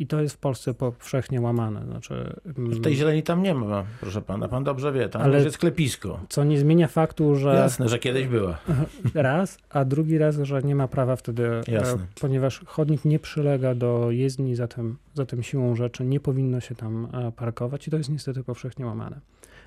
[0.00, 1.84] I to jest w Polsce powszechnie łamane.
[1.84, 5.54] Znaczy, mm, Tej zieleni tam nie ma, proszę pana, pan dobrze wie, tam Ale- jest
[5.54, 6.20] sklepisko.
[6.28, 8.58] co nie zmienia faktu, że Jasne, że kiedyś była.
[9.14, 12.06] raz, a drugi raz, że nie ma prawa wtedy, e, Jasne.
[12.20, 17.32] ponieważ chodnik nie przylega do jezdni, zatem, zatem siłą rzeczy nie powinno się tam e,
[17.32, 19.20] parkować i to jest niestety powszechnie łamane.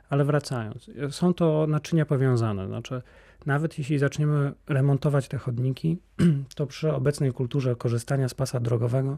[0.10, 3.02] Ale wracając, e, są to naczynia powiązane, znaczy
[3.46, 5.98] nawet jeśli zaczniemy remontować te chodniki,
[6.56, 9.18] to przy obecnej kulturze korzystania z pasa drogowego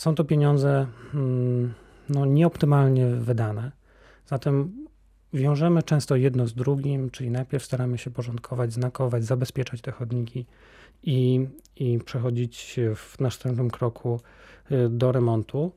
[0.00, 1.74] są to pieniądze mm,
[2.08, 3.72] no, nieoptymalnie wydane.
[4.26, 4.86] Zatem
[5.32, 10.46] wiążemy często jedno z drugim, czyli najpierw staramy się porządkować, znakować, zabezpieczać te chodniki
[11.02, 14.20] i, i przechodzić w następnym kroku
[14.72, 15.72] y, do remontu.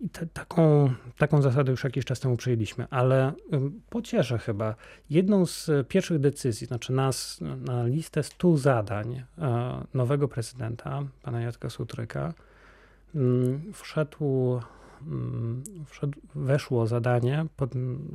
[0.00, 3.32] I te, taką, taką zasadę już jakiś czas temu przyjęliśmy, ale
[3.90, 4.74] pocieszę chyba.
[5.10, 11.70] Jedną z pierwszych decyzji, znaczy nas na listę 100 zadań e, nowego prezydenta, pana Jacka
[11.70, 12.34] Sutryka,
[13.72, 14.60] wszedł,
[15.06, 17.70] ym, wszedł, weszło zadanie pod,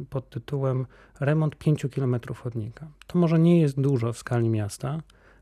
[0.10, 0.86] pod tytułem
[1.19, 2.88] remont 5 km chodnika.
[3.08, 4.99] To może nie jest dużo w skali miasta,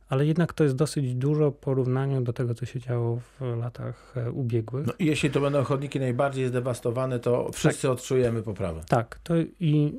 [0.09, 4.13] ale jednak to jest dosyć dużo w porównaniu do tego, co się działo w latach
[4.17, 4.87] e, ubiegłych.
[4.87, 8.81] No, jeśli to będą chodniki najbardziej zdewastowane, to wszyscy odczujemy poprawę.
[8.87, 9.93] Tak, to i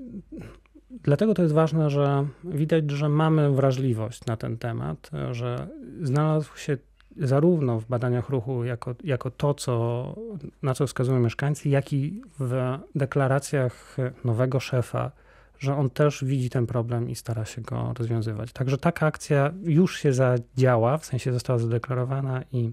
[0.90, 5.68] dlatego to jest ważne, że widać, że mamy wrażliwość na ten temat, że
[6.02, 6.78] znalazł się
[7.16, 10.14] zarówno w badaniach ruchu jako, jako to, co,
[10.62, 15.10] na co wskazują mieszkańcy, jak i w deklaracjach nowego szefa,
[15.58, 18.52] że on też widzi ten problem i stara się go rozwiązywać.
[18.52, 22.72] Także taka akcja już się zadziała, w sensie została zadeklarowana i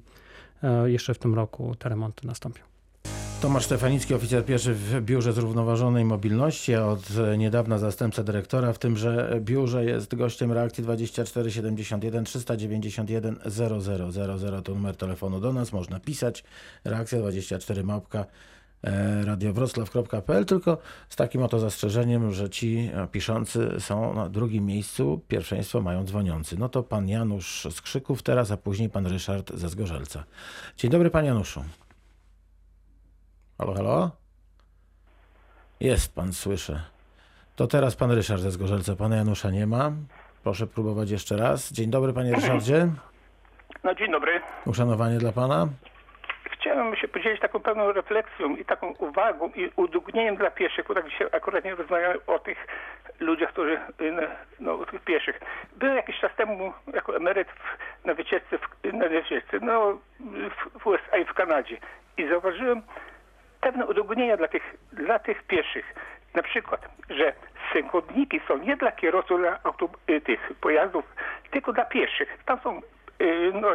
[0.64, 2.71] e, jeszcze w tym roku te remonty nastąpią.
[3.42, 8.74] Tomasz Stefanicki, oficer pieszy w Biurze Zrównoważonej Mobilności, a od niedawna zastępca dyrektora.
[8.74, 15.74] W tymże biurze jest gościem reakcji 24 71 391 0000 to numer telefonu do nas.
[15.74, 16.44] Można pisać.
[16.84, 18.26] Reakcja 24 małpka
[18.84, 20.78] e, radiowroclaw.pl, tylko
[21.10, 26.58] z takim oto zastrzeżeniem, że ci piszący są na drugim miejscu, pierwszeństwo mają dzwoniący.
[26.60, 30.24] No to pan Janusz z Krzyków teraz, a później pan Ryszard ze Zgorzelca.
[30.78, 31.64] Dzień dobry, panie Januszu.
[33.62, 34.12] Halo, halo?
[35.80, 36.80] Jest pan, słyszę.
[37.56, 38.96] To teraz pan Ryszard ze Zgorzelca.
[38.96, 39.92] Pana Janusza nie ma.
[40.44, 41.72] Proszę próbować jeszcze raz.
[41.74, 42.88] Dzień dobry, panie Ryszardzie.
[43.84, 44.42] No dzień dobry.
[44.66, 45.68] Uszanowanie dla pana.
[46.52, 51.10] Chciałem się podzielić taką pewną refleksją i taką uwagą i udowodnieniem dla pieszych, bo tak
[51.10, 52.68] dzisiaj akurat nie rozmawiamy o tych
[53.20, 54.22] ludziach, którzy, no,
[54.60, 55.40] no o tych pieszych.
[55.76, 60.88] Byłem jakiś czas temu jako emeryt w, na wycieczce, w, na wycieczce no, w, w
[60.88, 61.78] USA i w Kanadzie
[62.18, 62.82] i zauważyłem
[63.62, 65.94] pewne udogodnienia dla tych, dla tych pieszych.
[66.36, 67.34] Na przykład, że
[67.74, 71.06] synkodniki są nie dla kierowców dla autob- tych pojazdów,
[71.52, 72.38] tylko dla pieszych.
[72.46, 72.82] Tam są
[73.54, 73.68] no,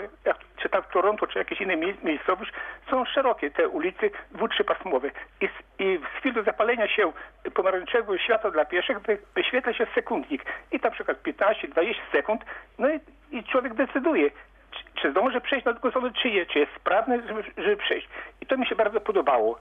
[0.56, 2.52] czy tam w Toronto, czy jakieś inne miejscowość,
[2.90, 5.10] są szerokie te ulicy dwu, trzypasmowe.
[5.40, 7.12] I, I w chwili zapalenia się
[7.54, 8.98] pomarańczowego światła dla pieszych
[9.34, 10.42] wyświetla się sekundnik.
[10.72, 12.44] I tam przykład 15-20 sekund,
[12.78, 14.30] no i, i człowiek decyduje,
[14.70, 18.08] czy, czy zdąży przejść na drugą stronę, czy, czy jest sprawny, żeby, żeby przejść.
[18.40, 19.58] I to mi się bardzo podobało.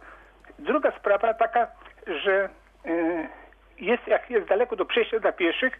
[0.60, 1.68] Druga sprawa taka,
[2.08, 2.50] że
[2.86, 3.28] y,
[3.80, 5.78] jest, jak jest daleko do przejścia dla pieszych,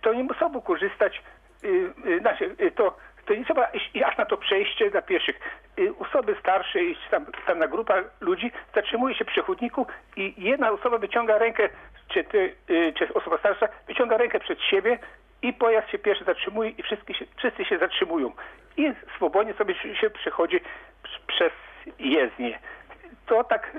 [0.00, 1.22] to nie muszą korzystać,
[1.64, 1.68] y,
[2.06, 5.40] y, znaczy, to to nie trzeba iść aż na to przejście dla pieszych.
[5.98, 9.86] Osoby starsze i tam, tam na grupa ludzi zatrzymuje się przy chodniku
[10.16, 11.68] i jedna osoba wyciąga rękę,
[12.08, 12.54] czy, ty,
[12.98, 14.98] czy osoba starsza wyciąga rękę przed siebie
[15.42, 18.32] i pojazd się pierwszy zatrzymuje i wszyscy się, wszyscy się zatrzymują.
[18.76, 20.60] I swobodnie sobie się przechodzi
[21.26, 21.52] przez
[21.98, 22.58] jezdnię.
[23.26, 23.76] To tak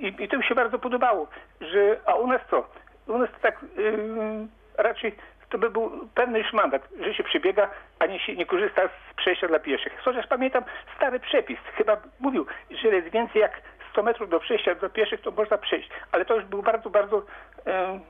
[0.00, 1.28] i, i to mi się bardzo podobało,
[1.60, 2.66] że a u nas co?
[3.06, 3.64] U nas to tak
[4.78, 5.16] raczej
[5.52, 9.48] to by był pewny już mandat, że się przybiega, a nie, nie korzysta z przejścia
[9.48, 9.92] dla pieszych.
[10.04, 10.64] Chociaż pamiętam
[10.96, 15.30] stary przepis, chyba mówił, że jest więcej jak 100 metrów do przejścia dla pieszych, to
[15.30, 15.90] można przejść.
[16.12, 17.22] Ale to już był bardzo, bardzo
[17.66, 18.00] e,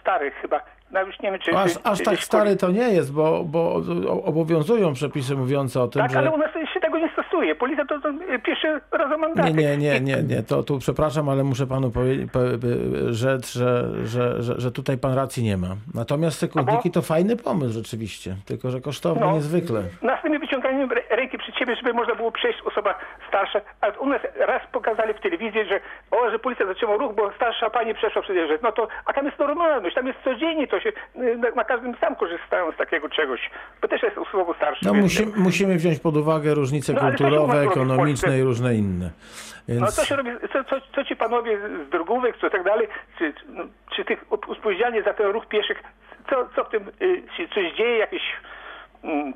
[0.00, 0.60] stary chyba.
[0.92, 3.80] No już nie wiem, czy, aż, aż tak szkoli- stary to nie jest, bo, bo
[4.24, 6.18] obowiązują przepisy mówiące o tym, Tak, że...
[6.18, 7.54] ale u nas się tego nie stosuje.
[7.54, 8.08] Policja to, to
[8.44, 9.52] pieszy razem mandaty.
[9.52, 10.42] Nie, nie, nie, nie, nie.
[10.42, 14.98] To tu przepraszam, ale muszę panu powie- po, by- rzec, że, że, że, że tutaj
[14.98, 15.68] pan racji nie ma.
[15.94, 19.32] Natomiast sekundniki to fajny pomysł rzeczywiście, tylko że kosztowny No.
[19.32, 19.82] niezwykle.
[20.02, 22.94] Następnie wyciąganiem rę- ręki przed siebie, żeby można było przejść osoba
[23.28, 23.60] starsza.
[23.80, 27.70] A u nas raz pokazali w telewizji, że o, że policja zatrzymała ruch, bo starsza
[27.70, 28.60] pani przeszła przecież.
[28.62, 32.16] No to, a tam jest normalność, tam jest codziennie, to się y, na, każdym sam
[32.16, 33.50] korzystają z takiego czegoś.
[33.82, 34.88] Bo też jest usługą starszych.
[34.88, 39.10] No musi, musimy wziąć pod uwagę różnice No, kulturowe, ekonomiczne i różne inne.
[39.68, 39.94] No Więc...
[39.94, 43.64] co się robi, co, co, co ci panowie z drogówek, co tak dalej, czy, no,
[43.96, 45.82] czy tych odpowiedzialnie za ten ruch pieszych,
[46.30, 48.22] co, co w tym y, się coś dzieje, jakieś
[49.02, 49.34] mm,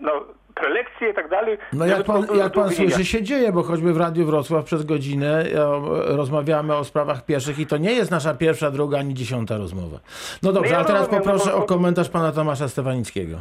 [0.00, 0.12] no,
[0.60, 1.58] prelekcje i tak dalej.
[1.72, 4.84] No jak pan, to- jak pan słyszy, się dzieje, bo choćby w Radiu Wrocław przez
[4.84, 9.56] godzinę e, rozmawiamy o sprawach pieszych i to nie jest nasza pierwsza, druga, ani dziesiąta
[9.56, 9.98] rozmowa.
[10.42, 13.36] No dobrze, ja a teraz no poproszę o komentarz pana Tomasza Stefanickiego.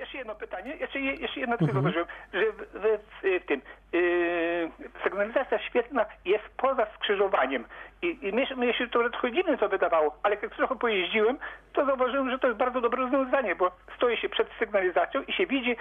[0.00, 1.94] Jeszcze, jedno pytanie, jeszcze, je- jeszcze jedno tylko Mhm.
[1.94, 3.60] że w, w, tym
[3.92, 4.70] yy,
[5.04, 7.64] sygnalizacja świetlna jest poza skrzyżowaniem.
[8.02, 11.38] I, i mnie, się- mnie się to trochę dziwne to wydawało, ale jak trochę pojeździłem,
[11.72, 15.46] to zauważyłem, że to jest bardzo dobre rozwiązanie, bo stoi się przed sygnalizacją i się
[15.46, 15.76] widzi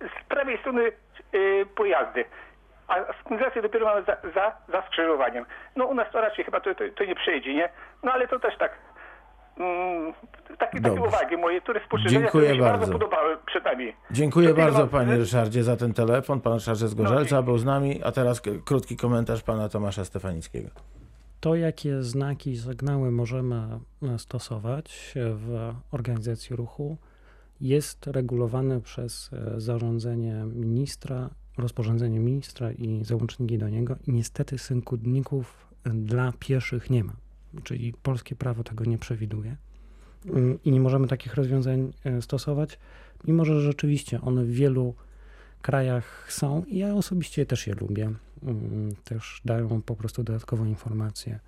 [0.00, 0.82] z prawej strony
[1.32, 2.24] yy, pojazdy.
[2.88, 5.44] A sygnalizację dopiero mamy za, za, za skrzyżowaniem.
[5.76, 7.68] No u nas to raczej chyba to, to, to nie przejdzie, nie?
[8.02, 8.72] No ale to też tak.
[9.58, 10.12] Mm,
[10.58, 12.78] takie, takie uwagi moje, które spostrzeżenia, Dziękuję które mi się bardzo.
[12.86, 12.92] bardzo.
[12.92, 13.92] podobały przed nami.
[14.10, 16.40] Dziękuję To tyle bardzo mam- panie Ryszardzie za ten telefon.
[16.40, 20.68] Pan Ryszard z Gorzelca No, był z nami, a teraz krótki komentarz pana Tomasza Stefanickiego.
[21.40, 23.62] To, jakie znaki i sygnały możemy
[24.18, 26.96] stosować w organizacji ruchu,
[27.62, 33.96] jest regulowane przez e, zarządzenie ministra, rozporządzenie ministra i załączniki do niego.
[34.06, 37.12] I niestety synkudników e, dla pieszych nie ma.
[37.62, 39.56] Czyli polskie prawo tego nie przewiduje.
[40.26, 42.78] Mm, I nie możemy takich rozwiązań e, stosować,
[43.24, 44.94] mimo że rzeczywiście one w wielu
[45.62, 48.12] krajach są i ja osobiście też je lubię.
[48.42, 51.40] Mm, Też dają po prostu dodatkową informację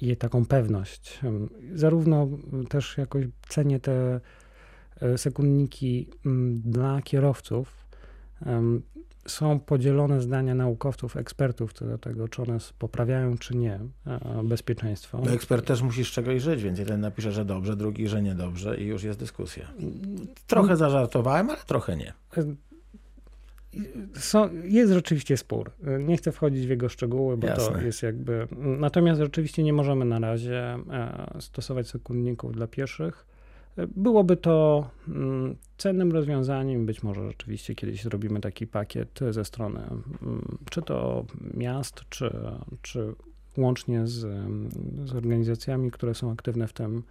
[0.00, 1.20] i taką pewność.
[1.22, 4.20] Em, Zarówno mm, też jakoś cenię te
[5.16, 7.86] sekundniki mm, dla kierowców.
[9.26, 15.20] Są podzielone zdania naukowców, ekspertów co do tego, czy one poprawiają, czy nie e, bezpieczeństwo.
[15.24, 18.76] No, ekspert też musi z czegoś żyć, więc jeden napisze, że dobrze, drugi, że niedobrze
[18.76, 19.68] i już jest dyskusja.
[20.46, 22.12] Trochę zażartowałem, ale trochę nie.
[24.14, 25.70] są, jest rzeczywiście spór.
[26.00, 27.72] Nie chcę wchodzić w jego szczegóły, bo Jasne.
[27.72, 28.48] to jest jakby.
[28.56, 33.26] Natomiast rzeczywiście nie możemy na razie e, stosować sekundników dla pieszych.
[33.96, 36.86] Byłoby to mm, cennym rozwiązaniem.
[36.86, 41.24] Być może rzeczywiście kiedyś zrobimy taki pakiet ze strony mm, czy to
[41.54, 42.30] miast, czy,
[42.82, 43.14] czy
[43.56, 44.20] łącznie z,
[45.04, 47.02] z organizacjami, które są aktywne w tym,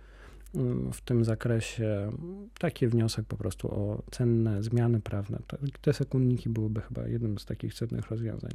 [0.56, 2.12] mm, w tym zakresie.
[2.60, 5.40] Taki wniosek po prostu o cenne zmiany prawne.
[5.82, 8.52] Te sekundniki byłyby chyba jednym z takich cennych rozwiązań.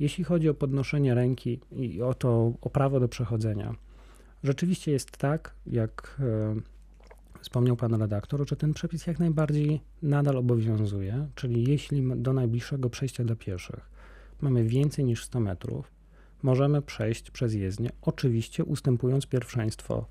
[0.00, 3.74] Jeśli chodzi o podnoszenie ręki i o to, o prawo do przechodzenia,
[4.42, 6.77] rzeczywiście jest tak, jak e,
[7.40, 13.24] wspomniał pan redaktor, że ten przepis jak najbardziej nadal obowiązuje, czyli jeśli do najbliższego przejścia
[13.24, 13.90] dla pieszych
[14.40, 15.90] mamy więcej niż 100 metrów,
[16.42, 20.06] możemy przejść przez jezdnię, oczywiście ustępując pierwszeństwo,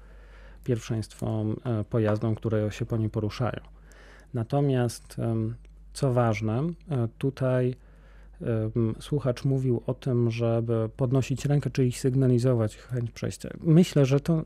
[0.63, 3.61] pierwszeństwo e, pojazdom, które się po niej poruszają.
[4.33, 5.15] Natomiast,
[5.93, 7.75] co ważne, e, tutaj
[8.99, 13.49] słuchacz mówił o tym, żeby podnosić rękę, czyli sygnalizować chęć przejścia.
[13.63, 14.41] Myślę, że to,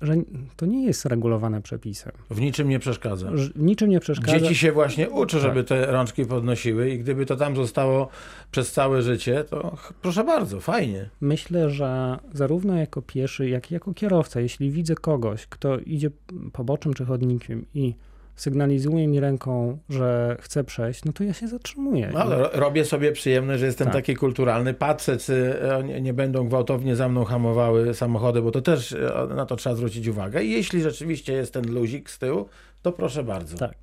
[0.00, 0.14] że
[0.56, 2.12] to nie jest regulowane przepisem.
[2.30, 3.36] W niczym nie przeszkadza.
[3.36, 4.38] Że Niczym nie przeszkadza.
[4.40, 5.68] Dzieci się właśnie uczy, żeby Tak.
[5.68, 8.08] te rączki podnosiły i gdyby to tam zostało
[8.50, 11.08] przez całe życie, to proszę bardzo, fajnie.
[11.20, 16.10] Myślę, że zarówno jako pieszy, jak i jako kierowca, jeśli widzę kogoś, kto idzie
[16.52, 17.94] poboczem czy chodnikiem i
[18.36, 22.10] sygnalizuje mi ręką, że chce przejść, no to ja się zatrzymuję.
[22.14, 23.94] No, robię sobie przyjemność, że jestem Tak.
[23.94, 28.92] taki kulturalny, patrzę, czy e, nie, będą gwałtownie za mną hamowały samochody, bo to też
[28.92, 30.44] e, na to trzeba zwrócić uwagę.
[30.44, 32.48] I jeśli rzeczywiście jest ten luzik z tyłu,
[32.82, 33.56] to proszę bardzo.
[33.56, 33.76] Tak.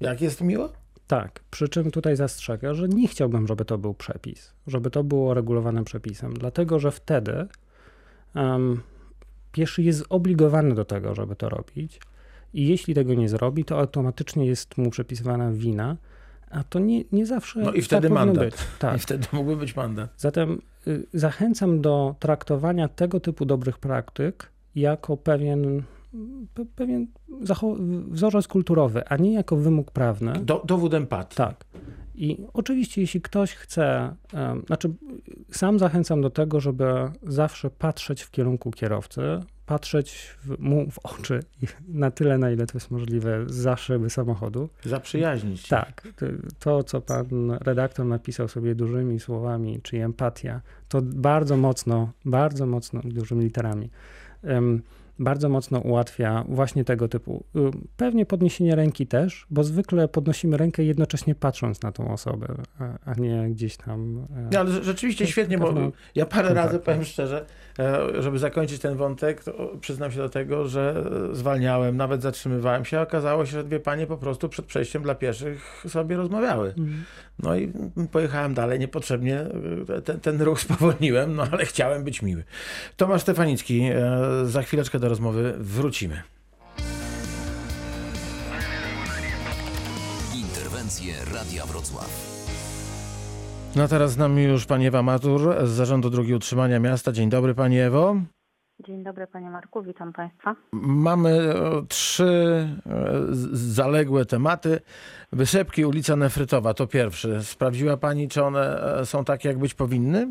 [0.00, 0.72] Jak jest miło?
[1.06, 5.34] Tak, przy czym tutaj zastrzegę, że nie chciałbym, żeby to był przepis, żeby to było
[5.34, 7.46] regulowane przepisem, dlatego że wtedy
[8.34, 8.80] em,
[9.52, 12.00] pieszy jest zobligowany do tego, żeby to robić
[12.54, 15.96] i jeśli tego nie zrobi, to automatycznie jest mu przypisywana wina,
[16.50, 18.44] a to nie, nie zawsze No i wtedy tak mandat.
[18.44, 18.54] być.
[18.78, 18.96] Tak.
[18.96, 20.10] I wtedy mógłby być mandat.
[20.16, 25.82] Zatem y, zachęcam do traktowania tego typu dobrych praktyk jako pewien,
[26.54, 27.06] pe, pewien
[28.10, 30.32] wzorzec kulturowy, a nie jako wymóg prawny.
[30.32, 31.36] Do, dowód empatii.
[31.36, 31.64] Tak.
[32.14, 34.90] I oczywiście, jeśli ktoś chce, em, znaczy
[35.50, 36.84] sam zachęcam do tego, żeby
[37.22, 39.20] zawsze patrzeć w kierunku kierowcy,
[39.66, 41.40] patrzeć w, mu w oczy
[41.88, 44.68] na tyle, na ile to jest możliwe, za szyby samochodu.
[44.84, 45.68] Zaprzyjaźnić.
[45.68, 46.08] Tak,
[46.58, 53.00] to- co pan redaktor napisał sobie dużymi słowami, czyli empatia, to bardzo mocno, bardzo mocno,
[53.04, 53.90] dużymi literami,
[54.42, 54.82] em,
[55.24, 57.44] bardzo mocno ułatwia właśnie tego typu.
[57.56, 57.60] y,
[57.96, 63.14] Pewnie podniesienie ręki też, bo zwykle podnosimy rękę jednocześnie patrząc na tą osobę, a, a
[63.14, 64.26] nie gdzieś tam.
[64.36, 65.74] e, Nie, ale rzeczywiście To świetnie, bo
[66.14, 66.82] ja parę kontakt, razy, tak.
[66.84, 67.44] powiem szczerze,
[67.78, 72.98] e, żeby zakończyć ten wątek, to przyznam się do tego, że zwalniałem, nawet zatrzymywałem się,
[72.98, 76.68] a okazało się, że dwie panie po prostu przed przejściem dla pieszych sobie rozmawiały.
[76.68, 77.04] Mhm.
[77.38, 77.72] No i
[78.12, 79.40] pojechałem dalej, niepotrzebnie
[79.88, 82.44] e, ten, ten ruch spowolniłem, no ale chciałem być miły.
[82.96, 86.22] Tomasz Stefanicki, e, za chwileczkę do rozmowy wrócimy.
[90.34, 92.10] Interwencje Radia Wrocław.
[93.76, 97.12] No teraz z nami już pani Ewa Matur z Zarządu Drogi Utrzymania Miasta.
[97.12, 98.16] Dzień dobry pani Ewo.
[98.86, 100.56] Dzień dobry panie Marku, witam państwa.
[100.72, 103.16] Mamy e, trzy e,
[103.52, 104.80] zaległe tematy.
[105.32, 107.44] Wysepki, ulica Nefrytowa to pierwszy.
[107.44, 110.28] Sprawdziła pani, czy one e, są takie, jak być powinny?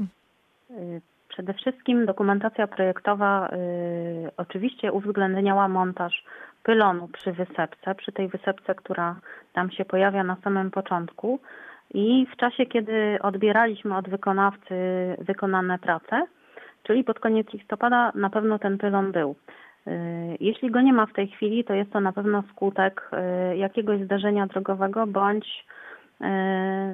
[1.31, 6.23] Przede wszystkim dokumentacja projektowa y, oczywiście uwzględniała montaż
[6.63, 9.15] pylonu przy wysepce, przy tej wysepce, która
[9.53, 11.39] tam się pojawia na samym początku.
[11.93, 14.75] I w czasie, kiedy odbieraliśmy od wykonawcy
[15.19, 16.25] wykonane prace,
[16.83, 19.35] czyli pod koniec listopada, na pewno ten pylon był.
[19.87, 19.91] Y,
[20.39, 23.09] Jeśli go nie ma w tej chwili, to jest to na pewno skutek
[23.53, 25.65] y, jakiegoś zdarzenia drogowego bądź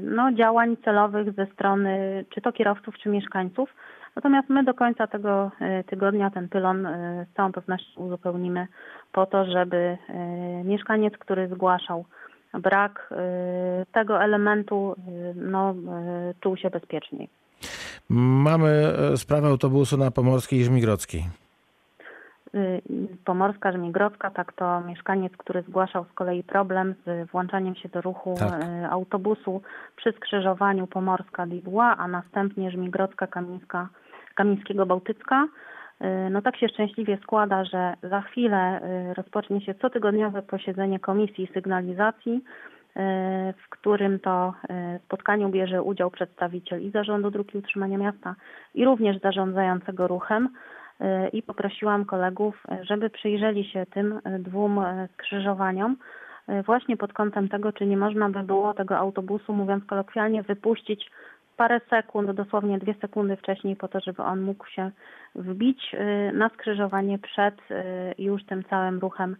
[0.01, 3.69] no, działań celowych ze strony czy to kierowców, czy mieszkańców.
[4.15, 8.67] Natomiast my do końca tego y, tygodnia ten pylon y, z całą pewnością uzupełnimy
[9.11, 9.97] po to, żeby
[10.63, 12.05] mieszkaniec, który zgłaszał
[12.53, 13.13] brak
[13.91, 14.95] tego elementu,
[15.35, 15.75] no,
[16.41, 17.29] czuł się bezpieczniej.
[18.09, 21.23] Mamy e, sprawę autobusu na Pomorskiej i Żmigrodzkiej.
[22.55, 22.81] Y,
[23.25, 28.35] Pomorska, Żmigrodzka, tak to mieszkaniec, który zgłaszał z kolei problem z włączaniem się do ruchu
[28.39, 28.63] Tak.
[28.63, 29.61] y, autobusu
[29.95, 33.89] przy skrzyżowaniu Pomorska-Dibuła, a następnie Żmigrodzka, Kamińska,
[34.35, 35.47] Kamińskiego Bałtycka.
[36.01, 38.81] Y, No tak się szczęśliwie składa, że za chwilę
[39.17, 42.43] rozpocznie się cotygodniowe posiedzenie Komisji Sygnalizacji,
[43.65, 44.53] w którym to
[45.05, 48.35] spotkaniu bierze udział przedstawiciel i Zarządu Dróg i Utrzymania Miasta
[48.73, 50.49] i również zarządzającego ruchem
[51.33, 55.97] i poprosiłam kolegów, y, żeby przyjrzeli się tym y, dwóm y, skrzyżowaniom,
[56.49, 61.11] y, właśnie pod kątem tego, czy nie można by było tego autobusu, mówiąc kolokwialnie, wypuścić
[61.57, 64.91] parę sekund, dosłownie dwie sekundy wcześniej, po to, żeby on mógł się
[65.35, 67.55] wbić y, na skrzyżowanie przed
[68.17, 69.35] już tym całym ruchem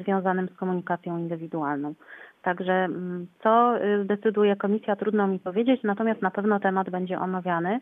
[0.00, 1.94] związanym z komunikacją indywidualną.
[2.42, 3.74] Także mm, co
[4.04, 7.80] zdecyduje komisja, trudno mi powiedzieć, natomiast na pewno temat będzie omawiany.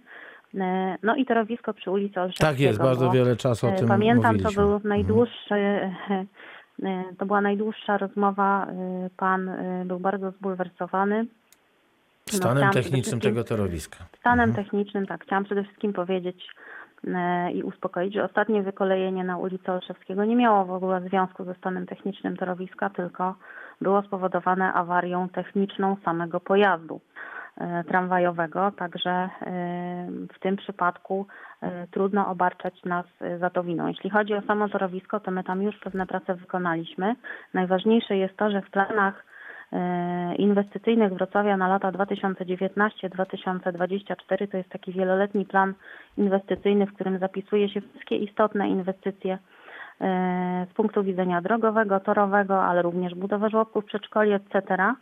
[0.61, 2.51] E, no i torowisko przy ulicy Olszewskiego.
[2.51, 4.63] Tak jest, bardzo wiele czasu o e, tym Pamiętam, mówiliśmy.
[4.63, 6.27] to był najdłuższy, mhm.
[7.19, 8.67] to była najdłuższa rozmowa.
[9.17, 9.51] Pan
[9.85, 11.27] był bardzo zbulwersowany.
[12.33, 13.97] No, Stanem no, technicznym tego torowiska.
[14.21, 14.65] Stanem mhm.
[14.65, 15.25] technicznym, tak.
[15.25, 16.47] Chciałam przede wszystkim powiedzieć
[17.55, 21.87] i uspokoić, że ostatnie wykolejenie na ulicy Olszewskiego nie miało w ogóle związku ze stanem
[21.87, 23.35] technicznym torowiska, tylko
[23.81, 27.01] było spowodowane awarią techniczną samego pojazdu.
[27.61, 29.29] E, tramwajowego, także e,
[30.35, 31.27] w tym przypadku
[31.63, 33.07] e, trudno obarczać nas
[33.41, 33.87] za to winą.
[33.87, 37.17] Jeśli chodzi o samo torowisko, to my tam już pewne prace wykonaliśmy.
[37.55, 39.25] Najważniejsze jest to, że w planach
[40.39, 45.75] inwestycyjnych Wrocławia na lata 2019-2024 to jest taki wieloletni plan
[46.19, 49.39] inwestycyjny, w którym zapisuje się wszystkie istotne inwestycje
[50.71, 54.95] z punktu widzenia drogowego, torowego, ale również budowę żłobków, przedszkoli, etc.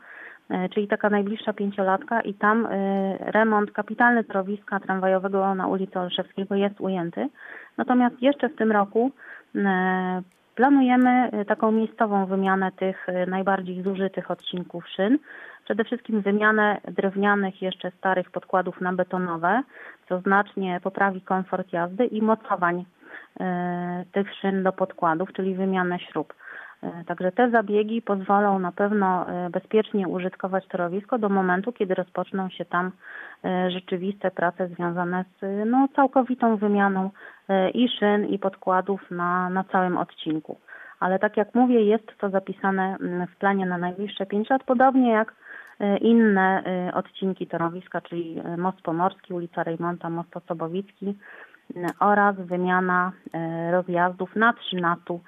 [0.51, 2.70] E, czyli taka najbliższa pięciolatka i tam e,
[3.18, 7.28] remont kapitalny torowiska tramwajowego na ulicy Olszewskiego jest ujęty.
[7.76, 9.11] Natomiast jeszcze w tym roku
[9.57, 10.22] e,
[10.55, 15.18] planujemy taką miejscową wymianę tych najbardziej zużytych odcinków szyn.
[15.64, 19.62] Przede wszystkim wymianę drewnianych, jeszcze starych podkładów na betonowe,
[20.09, 22.84] co znacznie poprawi komfort jazdy i mocowań
[24.12, 26.34] tych szyn do podkładów, czyli wymianę śrub.
[26.83, 32.49] E, także te zabiegi pozwolą na pewno e, bezpiecznie użytkować torowisko do momentu, kiedy rozpoczną
[32.49, 32.91] się tam
[33.45, 37.11] e, rzeczywiste prace związane z no, całkowitą wymianą
[37.74, 40.59] i szyn, i podkładów na, na całym odcinku.
[41.01, 45.11] Ale tak jak mówię, jest to zapisane mm, w planie na najbliższe 5 lat, podobnie
[45.12, 45.35] jak
[46.01, 46.62] inne
[46.95, 51.18] odcinki torowiska, czyli Most Pomorski, ulica Rejmonta, Most Osobowicki
[52.01, 53.12] oraz wymiana
[53.70, 55.18] rozjazdów na 13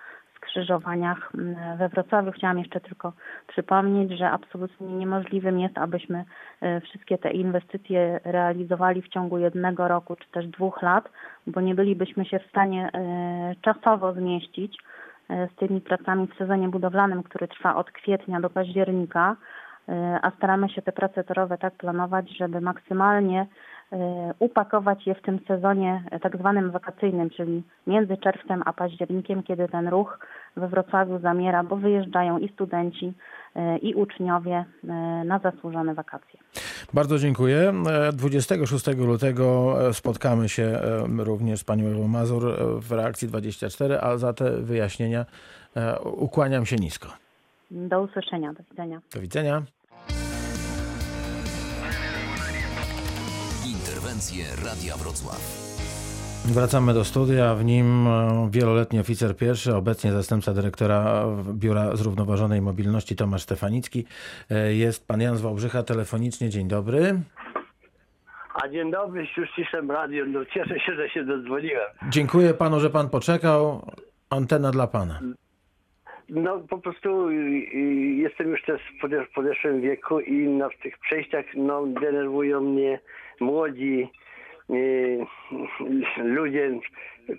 [0.44, 2.32] skrzyżowaniach mm, we Wrocławiu.
[2.32, 3.12] Chciałam jeszcze tylko
[3.46, 6.24] przypomnieć, że absolutnie niemożliwym jest, abyśmy
[6.60, 11.08] e, wszystkie te inwestycje realizowali w ciągu jednego roku czy też dwóch lat,
[11.46, 14.78] bo nie bylibyśmy się w stanie e, czasowo zmieścić
[15.30, 19.36] e, z tymi pracami w sezonie budowlanym, który trwa od kwietnia do października,
[20.22, 23.46] a staramy się te prace torowe tak planować, żeby maksymalnie
[23.94, 29.68] E, upakować je w tym sezonie tak zwanym wakacyjnym, czyli między czerwcem a październikiem, kiedy
[29.68, 30.18] ten ruch
[30.56, 33.12] we Wrocławiu zamiera, bo wyjeżdżają i studenci,
[33.54, 34.86] e, i uczniowie e,
[35.24, 36.40] na zasłużone wakacje.
[36.94, 37.72] Bardzo dziękuję.
[38.12, 40.78] 26 lutego spotkamy się
[41.18, 42.42] również z panią Ewą Mazur
[42.80, 45.24] w reakcji 24, a za te wyjaśnienia
[46.04, 47.08] ukłaniam się nisko.
[47.70, 48.52] Do usłyszenia.
[48.52, 49.00] Do widzenia.
[49.14, 49.62] Do widzenia.
[54.14, 55.40] Interwencje Radia Wrocław.
[56.54, 63.16] Wracamy do studia, w nim e, wieloletni oficer pierwszy, obecnie zastępca dyrektora Biura Zrównoważonej Mobilności
[63.16, 64.04] Tomasz Stefanicki.
[64.50, 66.48] E, jest pan Jan z Wałbrzycha telefonicznie.
[66.48, 67.20] Dzień dobry.
[68.62, 70.24] A dzień dobry, już ciszę radio.
[70.26, 71.86] No cieszę się, że się dodzwoniłem.
[72.08, 73.86] Dziękuję panu, że pan poczekał.
[74.30, 75.20] Antena dla pana.
[76.28, 77.78] No po prostu y, y,
[78.16, 78.80] jestem już też
[79.30, 82.98] w podeszłym wieku i na tych przejściach no, denerwują mnie
[83.40, 84.08] młodzi
[84.70, 85.26] y,
[86.16, 86.70] ludzie,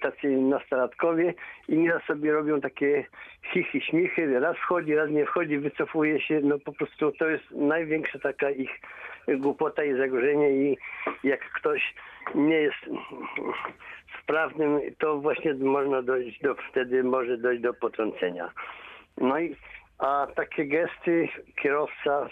[0.02, 1.34] tacy nastolatkowie
[1.68, 3.06] i nieraz sobie robią takie
[3.54, 8.20] chichy, śmichy, raz wchodzi, raz nie wchodzi, wycofuje się, no po prostu to jest największa
[8.20, 8.70] taka ich
[9.28, 10.78] głupota i zagrożenie i
[11.24, 11.93] jak ktoś
[12.36, 12.78] nie jest
[14.24, 18.52] sprawnym, to właśnie można dojść do, wtedy może dojść do potrącenia.
[19.18, 19.56] No i
[19.98, 21.28] a takie gesty
[21.62, 22.30] kierowca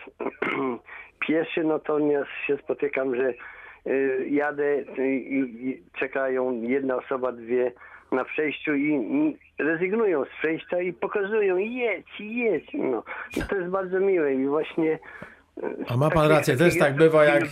[1.28, 3.34] pieszy, no to nie się spotykam, że
[3.88, 7.72] y, jadę i czekają jedna osoba, dwie
[8.12, 12.70] na przejściu i rezygnują z przejścia i pokazują jedź, jedź.
[12.74, 13.04] No.
[13.38, 15.00] I to jest bardzo miłe i właśnie
[15.88, 17.44] a ma pan rację, też tak bywa, jak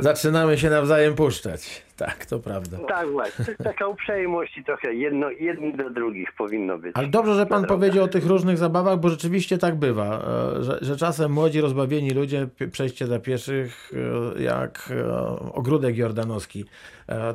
[0.00, 1.85] zaczynamy się nawzajem puszczać.
[1.96, 2.78] Tak, to prawda.
[2.88, 6.92] Tak właśnie, taka uprzejmość i trochę jedno, jedni do drugich powinno być.
[6.94, 10.24] Ale dobrze, że pan powiedział o tych różnych zabawach, bo rzeczywiście tak bywa,
[10.58, 13.92] e, że, że czasem młodzi, rozbawieni ludzie przejście dla pieszych
[14.36, 15.12] e, jak e,
[15.52, 16.64] ogródek jordanowski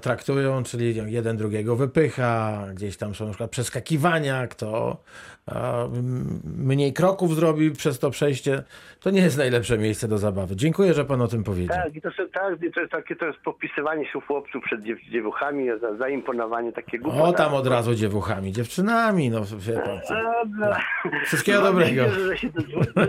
[0.01, 4.97] traktują, czyli jeden drugiego wypycha, gdzieś tam są na przykład przeskakiwania, kto
[6.43, 8.63] mniej kroków zrobi przez to przejście.
[8.99, 10.55] To nie jest najlepsze miejsce do zabawy.
[10.55, 11.77] Dziękuję, że pan o tym powiedział.
[11.83, 14.21] Tak, i to, są, tak, to jest takie to jest popisywanie się
[14.51, 17.23] chłopców przed dziew dziewuchami, za, zaimponowanie takie głupoty.
[17.23, 20.15] O, tam od razu dziewuchami, dziewczynami, no wie pan co.
[20.15, 20.67] A, no.
[21.25, 22.03] Wszystkiego Mam dobrego.
[22.03, 22.49] nadzieję, że się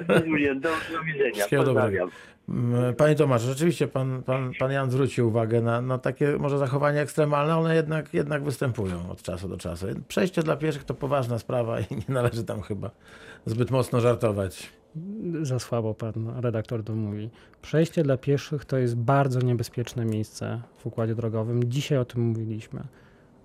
[0.09, 0.61] dozwoliłem.
[0.61, 1.32] Do, do widzenia.
[1.32, 2.09] Wszystkiego dobrego.
[2.49, 7.01] Mm, Panie Tomasz, rzeczywiście pan, pan, pan Jan zwrócił uwagę na, na takie może zachowania
[7.01, 9.86] ekstremalne, one jednak, jednak występują od czasu do czasu.
[10.09, 12.90] Przejście dla pieszych to poważna sprawa i nie należy tam chyba
[13.47, 14.72] zbyt mocno żartować.
[15.43, 17.30] Za słabo pan redaktor to mówi.
[17.62, 21.64] Przejście dla pieszych to jest bardzo niebezpieczne miejsce w układzie drogowym.
[21.64, 22.82] Dzisiaj o tym mówiliśmy.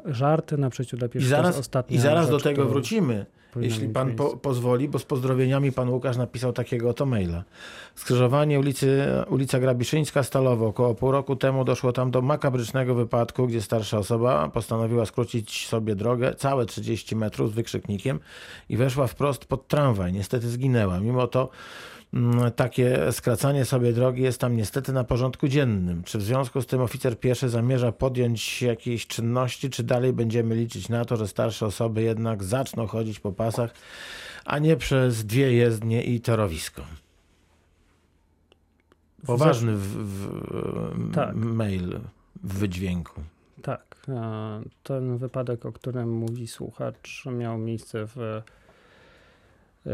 [0.05, 2.55] Żarty na przejściu dla I pieszych to jest zaraz, ostatnia i zaraz do rzecz, tego
[2.55, 3.25] którą wrócimy,
[3.55, 7.43] jeśli pan po, pozwoli, bo z pozdrowieniami pan Łukasz napisał takiego oto maila.
[7.95, 10.67] Skrzyżowanie ulicy, ulica Grabiszyńska Stalowo.
[10.67, 15.95] Około pół roku temu doszło tam do makabrycznego wypadku, gdzie starsza osoba postanowiła skrócić sobie
[15.95, 18.19] drogę całe 30 metrów z wykrzyknikiem
[18.69, 20.13] i weszła wprost pod tramwaj.
[20.13, 20.99] Niestety zginęła.
[20.99, 21.49] Mimo to
[22.55, 26.03] takie skracanie sobie drogi jest tam niestety na porządku dziennym.
[26.03, 30.89] Czy w związku z tym oficer pieszy zamierza podjąć jakieś czynności, czy dalej będziemy liczyć
[30.89, 33.73] na to, że starsze osoby jednak zaczną chodzić po pasach,
[34.45, 36.81] a nie przez dwie jezdnie i torowisko?
[39.25, 41.35] Poważny w, w, Tak.
[41.35, 41.99] mail
[42.43, 43.21] w wydźwięku.
[43.61, 43.95] Tak.
[44.09, 48.41] e, Ten wypadek, o którym mówi słuchacz, miał miejsce w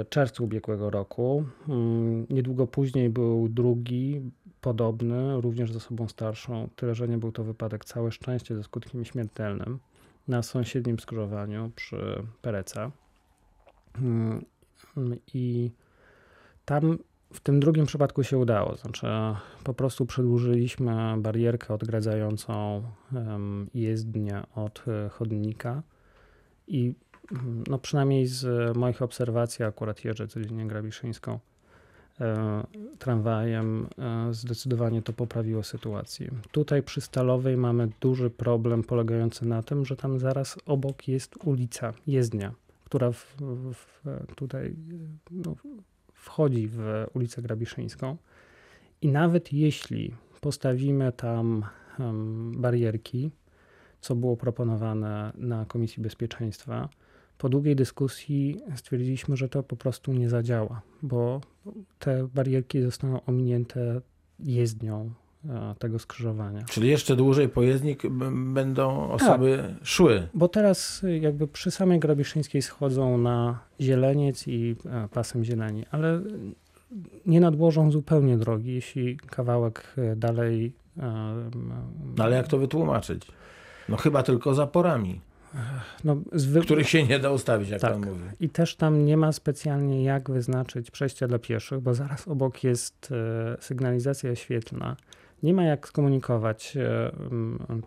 [0.09, 1.45] czerwcu ubiegłego roku.
[1.69, 4.21] Mm, Niedługo później był drugi,
[4.61, 6.69] podobny, również z osobą starszą.
[6.75, 9.79] Tyle, że nie był to wypadek całe szczęście ze skutkiem śmiertelnym
[10.27, 12.91] na sąsiednim skrzyżowaniu przy Pereca.
[14.01, 14.45] Mm,
[15.33, 15.71] I
[16.65, 16.97] tam
[17.33, 18.75] w tym drugim przypadku się udało.
[18.75, 19.07] Znaczy,
[19.63, 22.83] po prostu przedłużyliśmy barierkę odgradzającą
[23.73, 25.83] jezdnię od e, chodnika
[26.67, 26.95] i
[27.67, 31.39] no przynajmniej z moich obserwacji, akurat jeżdżę codziennie Grabiszyńską
[32.21, 32.63] e,
[32.99, 36.31] tramwajem, e, zdecydowanie to poprawiło sytuację.
[36.51, 41.93] Tutaj przy Stalowej mamy duży problem polegający na tym, że tam zaraz obok jest ulica,
[42.07, 42.53] jezdnia,
[42.85, 43.35] która w,
[43.73, 44.03] w,
[44.35, 44.75] tutaj
[45.31, 45.55] no,
[46.13, 48.17] wchodzi w ulicę Grabiszyńską
[49.01, 51.65] i nawet jeśli postawimy tam
[52.55, 53.31] barierki,
[54.01, 56.89] co było proponowane na Komisji Bezpieczeństwa,
[57.43, 61.41] po długiej dyskusji stwierdziliśmy, że to po prostu nie zadziała, bo
[61.99, 64.01] te barierki zostaną ominięte
[64.39, 65.11] jezdnią
[65.49, 66.63] e, tego skrzyżowania.
[66.63, 68.03] Czyli jeszcze dłużej pojezdnik
[68.53, 70.27] będą osoby szły.
[70.33, 76.21] Bo teraz y, jakby przy samej Grabiszyńskiej schodzą na zieleniec i e, pasem zieleni, ale
[77.25, 80.73] nie nadłożą zupełnie drogi, jeśli kawałek e, dalej.
[80.97, 81.35] e,
[82.17, 83.27] No ale jak to wytłumaczyć?
[83.89, 85.19] No chyba tylko zaporami,
[86.03, 86.61] No, zwy...
[86.61, 87.91] których się nie da ustawić, jak Tak.
[87.91, 88.23] pan mówi.
[88.39, 93.09] I też tam nie ma specjalnie jak wyznaczyć przejścia dla pieszych, bo zaraz obok jest
[93.11, 94.95] e, sygnalizacja świetlna.
[95.43, 97.11] Nie ma jak skomunikować e,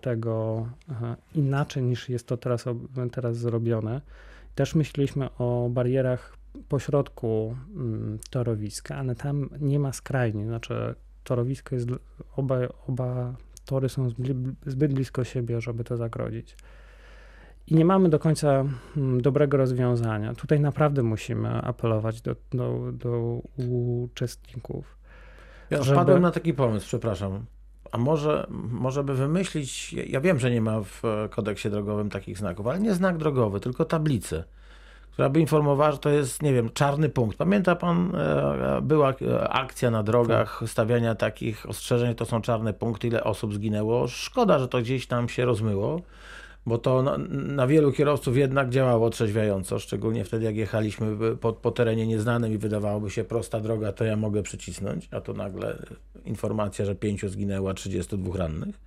[0.01, 0.67] tego
[1.35, 2.65] inaczej niż jest to teraz,
[3.13, 4.01] teraz zrobione.
[4.55, 6.37] Też myśleliśmy o barierach
[6.69, 7.57] pośrodku
[8.31, 10.47] torowiska, ale tam nie ma skrajnie.
[10.47, 10.95] Znaczy
[11.25, 11.89] torowisko jest,
[12.37, 12.59] oba,
[12.89, 14.11] oba tory są
[14.67, 16.57] zbyt blisko siebie, żeby to zagrodzić.
[17.67, 18.65] I nie mamy do końca
[18.97, 20.35] mm, dobrego rozwiązania.
[20.35, 24.97] Tutaj naprawdę musimy apelować do, do, do uczestników.
[25.71, 27.45] Ja żeby- wpadłem na taki pomysł, przepraszam.
[27.93, 32.39] A może, może by wymyślić, ja- wiem, że nie ma w e, kodeksie drogowym takich
[32.39, 34.45] znaków, ale nie znak drogowy, tylko tablicę,
[35.13, 37.37] która by informowała, że to jest, nie wiem, czarny punkt.
[37.37, 43.07] Pamięta pan, e, była e, akcja na drogach stawiania takich ostrzeżeń, to są czarne punkty,
[43.07, 44.09] ile osób zginęło.
[44.09, 46.01] Szkoda, że to gdzieś tam się rozmyło,
[46.67, 51.71] bo to na, na wielu kierowców jednak działało otrzeźwiająco, szczególnie wtedy, jak jechaliśmy po, po
[51.71, 55.79] terenie nieznanym i wydawałoby się prosta droga, to ja mogę przycisnąć, a to nagle
[56.25, 58.81] informacja, że pięciu zginęło, a 32 rannych.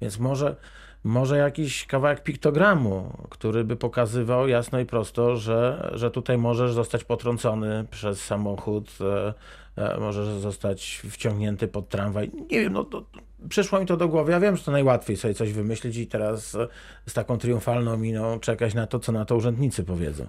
[0.00, 0.56] Więc może,
[1.04, 7.04] może jakiś kawałek piktogramu, który by pokazywał jasno i prosto, że, że tutaj możesz zostać
[7.04, 9.34] potrącony przez samochód, e,
[9.76, 12.30] e, możesz zostać wciągnięty pod tramwaj.
[12.50, 13.04] Nie wiem, no to,
[13.48, 14.32] przyszło mi to do głowy.
[14.32, 16.68] Ja wiem, że to najłatwiej sobie coś wymyślić i teraz e,
[17.06, 20.26] z taką triumfalną miną czekać na to, co na to urzędnicy powiedzą.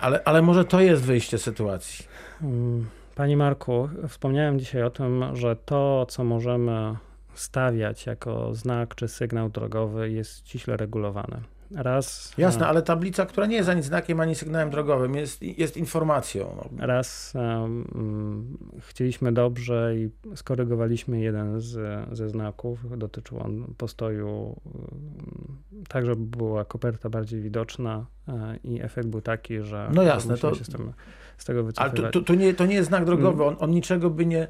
[0.00, 2.04] Ale, ale może to jest wyjście z sytuacji.
[2.42, 6.96] Mm, Panie Marku, wspomniałem dzisiaj o tym, że to, co możemy
[7.38, 11.40] stawiać jako znak czy sygnał drogowy, jest ściśle regulowane.
[11.74, 15.76] Raz, Jasne, e, ale tablica, która nie jest ani znakiem, ani sygnałem drogową, jest, jest
[15.76, 16.68] informacją.
[16.78, 21.78] Raz em, chcieliśmy dobrze i skorygowaliśmy jeden z,
[22.12, 22.98] ze znaków.
[22.98, 29.60] Dotyczył on postoju em, tak, żeby była koperta bardziej widoczna e, i efekt był taki,
[29.60, 30.92] że No jasne, to- się z, tym,
[31.38, 32.12] z tego Ale wycofywać.
[32.12, 34.48] to, to, to, nie, to nie jest znak drogowy, on, on niczego by nie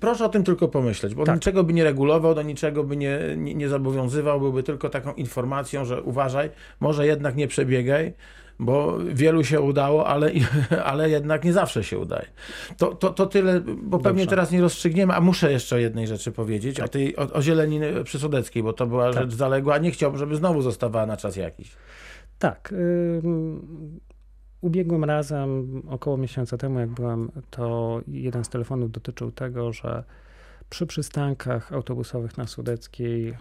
[0.00, 1.34] Proszę o tym tylko pomyśleć, bo Tak.
[1.34, 5.84] niczego by nie regulował, do niczego by nie, nie, nie zobowiązywał, byłby tylko taką informacją,
[5.84, 6.50] że uważaj,
[6.80, 8.12] może jednak nie przebiegaj,
[8.58, 10.30] bo wielu się udało, ale,
[10.84, 12.26] ale jednak nie zawsze się udaje.
[12.76, 14.30] To, to, to tyle, bo pewnie Dobrze.
[14.30, 17.80] teraz nie rozstrzygniemy, a muszę jeszcze o jednej rzeczy powiedzieć, o, tej, o, o zieleni
[18.04, 19.22] przysudeckiej, bo to była Tak.
[19.22, 21.72] rzecz zaległa, a nie chciałbym, żeby znowu zostawała na czas jakiś.
[22.38, 22.72] Tak.
[22.72, 24.00] ym,
[24.60, 30.04] Ubiegłym razem, około miesiąca temu, jak byłem, to jeden z telefonów dotyczył tego, że
[30.70, 33.36] przy przystankach autobusowych na Sudeckiej e,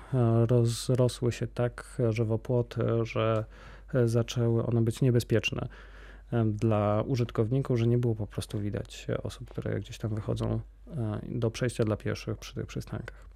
[0.45, 3.45] rozrosły się tak żywopłoty, że
[3.93, 5.67] e, zaczęły one być niebezpieczne
[6.34, 10.59] e, dla użytkowników, że nie było po prostu widać osób, które gdzieś tam wychodzą
[11.28, 13.30] do przejścia dla pieszych przy tych przystankach.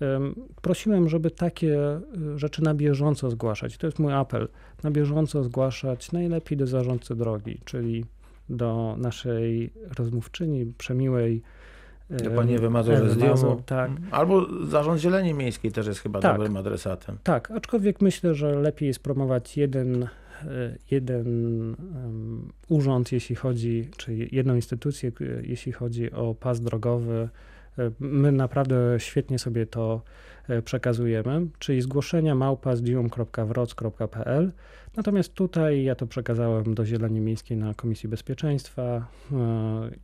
[0.00, 2.00] Em, Prosiłem, żeby takie
[2.34, 3.76] y, rzeczy na bieżąco zgłaszać.
[3.78, 4.48] To jest mój apel.
[4.84, 8.04] Na bieżąco zgłaszać najlepiej do zarządcy drogi, czyli
[8.48, 11.42] do naszej rozmówczyni przemiłej.
[12.10, 13.62] Do pani Ewy Mazur z Diomu.
[13.66, 16.36] Tak, Albo Zarząd Zieleni Miejskiej też jest chyba Tak.
[16.36, 17.18] dobrym adresatem.
[17.22, 20.08] tak, aczkolwiek myślę, że lepiej jest promować jeden, y,
[20.90, 21.76] jeden
[22.68, 27.28] urząd, jeśli chodzi, czy jedną instytucję, y, jeśli chodzi o pas drogowy.
[28.00, 30.02] My naprawdę świetnie sobie to
[30.50, 34.52] y, przekazujemy, czyli zgłoszenia małpa.zdium.wroc.pl.
[34.96, 39.34] Natomiast tutaj ja to przekazałem do Zieleni Miejskiej na Komisji Bezpieczeństwa y,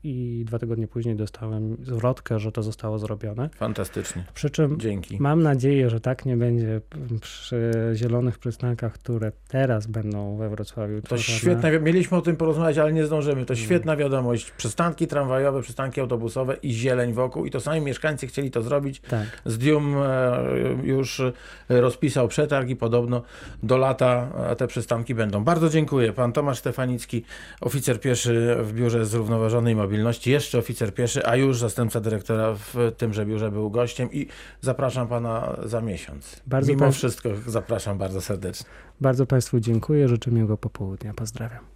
[0.05, 3.51] i dwa tygodnie później dostałem zwrotkę, że to zostało zrobione.
[3.57, 4.25] Fantastycznie.
[4.35, 5.17] Przy czym Dzięki.
[5.21, 6.81] Mam nadzieję, że tak nie będzie
[7.21, 11.01] przy zielonych przystankach, które teraz będą we Wrocławiu.
[11.01, 11.39] To tworzone.
[11.39, 13.47] świetna, wi- mieliśmy o tym porozmawiać, ale nie zdążymy.
[13.47, 14.51] To świetna wiadomość.
[14.51, 17.47] Przystanki tramwajowe, przystanki autobusowe i zieleń wokół.
[17.47, 19.01] I to sami mieszkańcy chcieli to zrobić.
[19.01, 19.43] Tak.
[19.45, 20.39] Zdium e,
[20.83, 21.33] już e,
[21.69, 23.23] rozpisał przetarg i podobno
[23.63, 25.45] do lata e, te przystanki będą.
[25.45, 26.13] Bardzo dziękuję.
[26.13, 27.25] Pan Tomasz Stefanicki,
[27.61, 33.27] oficer pieszy w Biurze Zrównoważonej Mobilności, jeszcze oficer pieszy, a już zastępca dyrektora w tymże
[33.27, 34.27] biurze był gościem i
[34.61, 36.43] zapraszam pana za miesiąc.
[36.47, 38.67] Bardzo Mimo pan- wszystko zapraszam bardzo serdecznie.
[39.01, 41.15] Bardzo Państwu dziękuję, życzę miłego popołudnia.
[41.15, 41.72] Pozdrawiam.